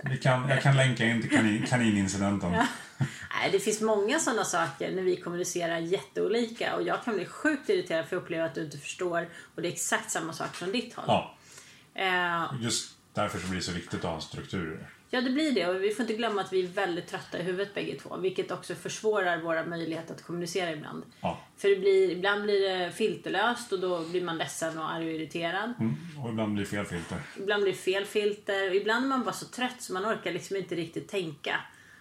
Vi 0.04 0.18
kan, 0.18 0.50
jag 0.50 0.62
kan 0.62 0.76
länka 0.76 1.06
in 1.06 1.22
till 1.22 1.32
kanin, 1.32 1.66
kaninincidenten. 1.68 2.52
Nej, 2.52 3.52
det 3.52 3.60
finns 3.60 3.82
många 3.82 4.20
sådana 4.20 4.44
saker 4.44 4.92
när 4.92 5.02
vi 5.02 5.16
kommunicerar 5.16 5.78
jätteolika 5.78 6.76
och 6.76 6.84
jag 6.84 7.04
kan 7.04 7.16
bli 7.16 7.26
sjukt 7.26 7.70
irriterad 7.70 8.06
för 8.06 8.16
jag 8.16 8.24
upplever 8.24 8.46
att 8.46 8.56
du 8.56 8.64
inte 8.64 8.78
förstår 8.78 9.30
och 9.56 9.62
det 9.62 9.68
är 9.68 9.72
exakt 9.72 10.12
samma 10.12 10.34
sak 10.34 10.56
från 10.56 10.72
ditt 10.72 10.94
håll. 10.94 11.06
Ja, 11.08 11.36
just 12.62 12.98
därför 13.14 13.40
så 13.40 13.48
blir 13.48 13.60
det 13.60 13.66
så 13.66 13.72
viktigt 13.72 14.06
att 14.06 14.12
ha 14.12 14.22
strukturer. 14.22 14.90
Ja, 15.10 15.22
det 15.22 15.30
blir 15.30 15.52
det. 15.52 15.68
Och 15.68 15.84
vi 15.84 15.92
får 15.92 16.04
inte 16.04 16.14
glömma 16.14 16.42
att 16.42 16.54
vi 16.54 16.64
är 16.64 16.68
väldigt 16.68 17.08
trötta 17.08 17.40
i 17.40 17.44
huvudet 17.44 17.74
bägge 17.74 18.00
två. 18.00 18.18
Vilket 18.18 18.52
också 18.52 18.76
försvårar 18.76 19.42
våra 19.42 19.66
möjligheter 19.66 20.14
att 20.14 20.24
kommunicera 20.24 20.72
ibland. 20.72 21.04
Ja. 21.22 21.40
För 21.58 21.70
det 21.70 21.76
blir, 21.76 22.12
ibland 22.12 22.44
blir 22.44 22.70
det 22.70 22.92
filterlöst 22.92 23.72
och 23.72 23.80
då 23.80 24.06
blir 24.06 24.24
man 24.24 24.38
ledsen 24.38 24.78
och 24.78 24.92
arg 24.92 25.08
och 25.08 25.14
irriterad. 25.14 25.74
Mm. 25.80 25.96
Och 26.24 26.30
ibland 26.30 26.54
blir 26.54 26.64
det 26.64 26.70
fel 26.70 26.86
filter. 26.86 27.18
Ibland 27.38 27.64
blir 27.64 27.74
det 27.74 27.80
fel 27.80 28.06
filter. 28.06 28.76
Ibland 28.76 29.06
är 29.06 29.10
man 29.10 29.24
bara 29.24 29.34
så 29.34 29.46
trött 29.46 29.82
så 29.82 29.94
man 29.94 30.06
orkar 30.06 30.32
liksom 30.32 30.56
inte 30.56 30.76
riktigt 30.76 31.08
tänka. 31.08 31.60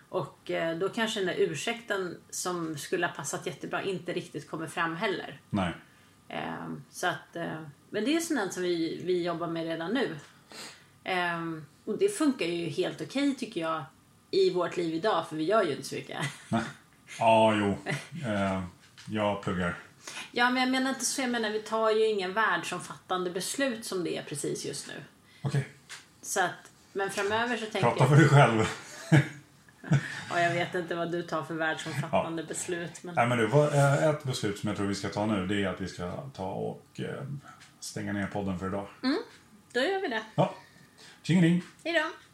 Och 0.09 0.51
eh, 0.51 0.79
då 0.79 0.89
kanske 0.89 1.21
den 1.21 1.27
där 1.27 1.37
ursäkten 1.39 2.17
som 2.31 2.79
skulle 2.79 3.07
ha 3.07 3.15
passat 3.15 3.47
jättebra 3.47 3.83
inte 3.83 4.13
riktigt 4.13 4.51
kommer 4.51 4.67
fram 4.67 4.97
heller. 4.97 5.41
Nej. 5.51 5.73
Eh, 6.33 6.67
så 6.91 7.07
att, 7.07 7.37
eh, 7.37 7.63
men 7.91 8.05
det 8.05 8.17
är 8.17 8.21
sånt 8.21 8.53
som 8.53 8.63
vi, 8.63 9.03
vi 9.05 9.23
jobbar 9.23 9.47
med 9.47 9.65
redan 9.65 9.95
nu. 9.95 10.17
Eh, 11.05 11.41
och 11.85 11.99
det 11.99 12.09
funkar 12.09 12.47
ju 12.47 12.69
helt 12.69 13.01
okej 13.01 13.35
tycker 13.35 13.61
jag 13.61 13.85
i 14.31 14.51
vårt 14.51 14.77
liv 14.77 14.95
idag 14.95 15.29
för 15.29 15.37
vi 15.37 15.45
gör 15.45 15.63
ju 15.63 15.71
inte 15.71 15.89
så 15.89 15.95
mycket. 15.95 16.19
Nej. 16.49 16.63
Ja, 17.19 17.55
jo. 17.55 17.77
Eh, 18.27 18.63
jag 19.11 19.43
pluggar. 19.43 19.79
Ja 20.33 20.51
men 20.51 20.63
jag 20.63 20.71
menar 20.71 20.91
inte 20.91 21.05
så, 21.05 21.21
jag 21.21 21.31
menar 21.31 21.51
vi 21.51 21.59
tar 21.59 21.91
ju 21.91 22.07
ingen 22.07 22.33
världsomfattande 22.33 23.31
beslut 23.31 23.85
som 23.85 24.05
det 24.05 24.17
är 24.17 24.23
precis 24.23 24.65
just 24.65 24.89
nu. 24.89 24.95
Okej. 25.43 25.69
Så 26.23 26.41
att, 26.41 26.71
men 26.93 27.11
framöver 27.11 27.57
så 27.57 27.65
tänker 27.65 27.81
Prata 27.81 27.99
jag, 27.99 28.09
för 28.09 28.17
dig 28.17 28.29
själv. 28.29 28.69
ja, 30.31 30.41
jag 30.41 30.51
vet 30.55 30.75
inte 30.75 30.95
vad 30.95 31.13
du 31.13 31.23
tar 31.23 31.43
för 31.43 31.55
världsomfattande 31.55 32.45
beslut. 32.45 33.03
Men, 33.05 33.15
Nej, 33.15 33.27
men 33.27 33.39
du, 33.39 33.45
eh, 33.45 34.09
ett 34.09 34.25
beslut 34.25 34.59
som 34.59 34.69
jag 34.69 34.77
tror 34.77 34.87
vi 34.87 34.95
ska 34.95 35.09
ta 35.09 35.27
nu 35.27 35.47
det 35.47 35.63
är 35.65 35.69
att 35.69 35.81
vi 35.81 35.89
ska 35.89 36.17
ta 36.17 36.51
och 36.51 36.87
eh, 37.01 37.23
stänga 37.81 38.13
ner 38.13 38.27
podden 38.27 38.59
för 38.59 38.67
idag. 38.67 38.87
då 39.73 39.81
gör 39.81 40.01
vi 40.01 40.09
det. 40.09 40.23
Ja. 40.35 40.55
Tjingeling! 41.23 41.63
Hej 41.85 41.93
då! 41.93 42.32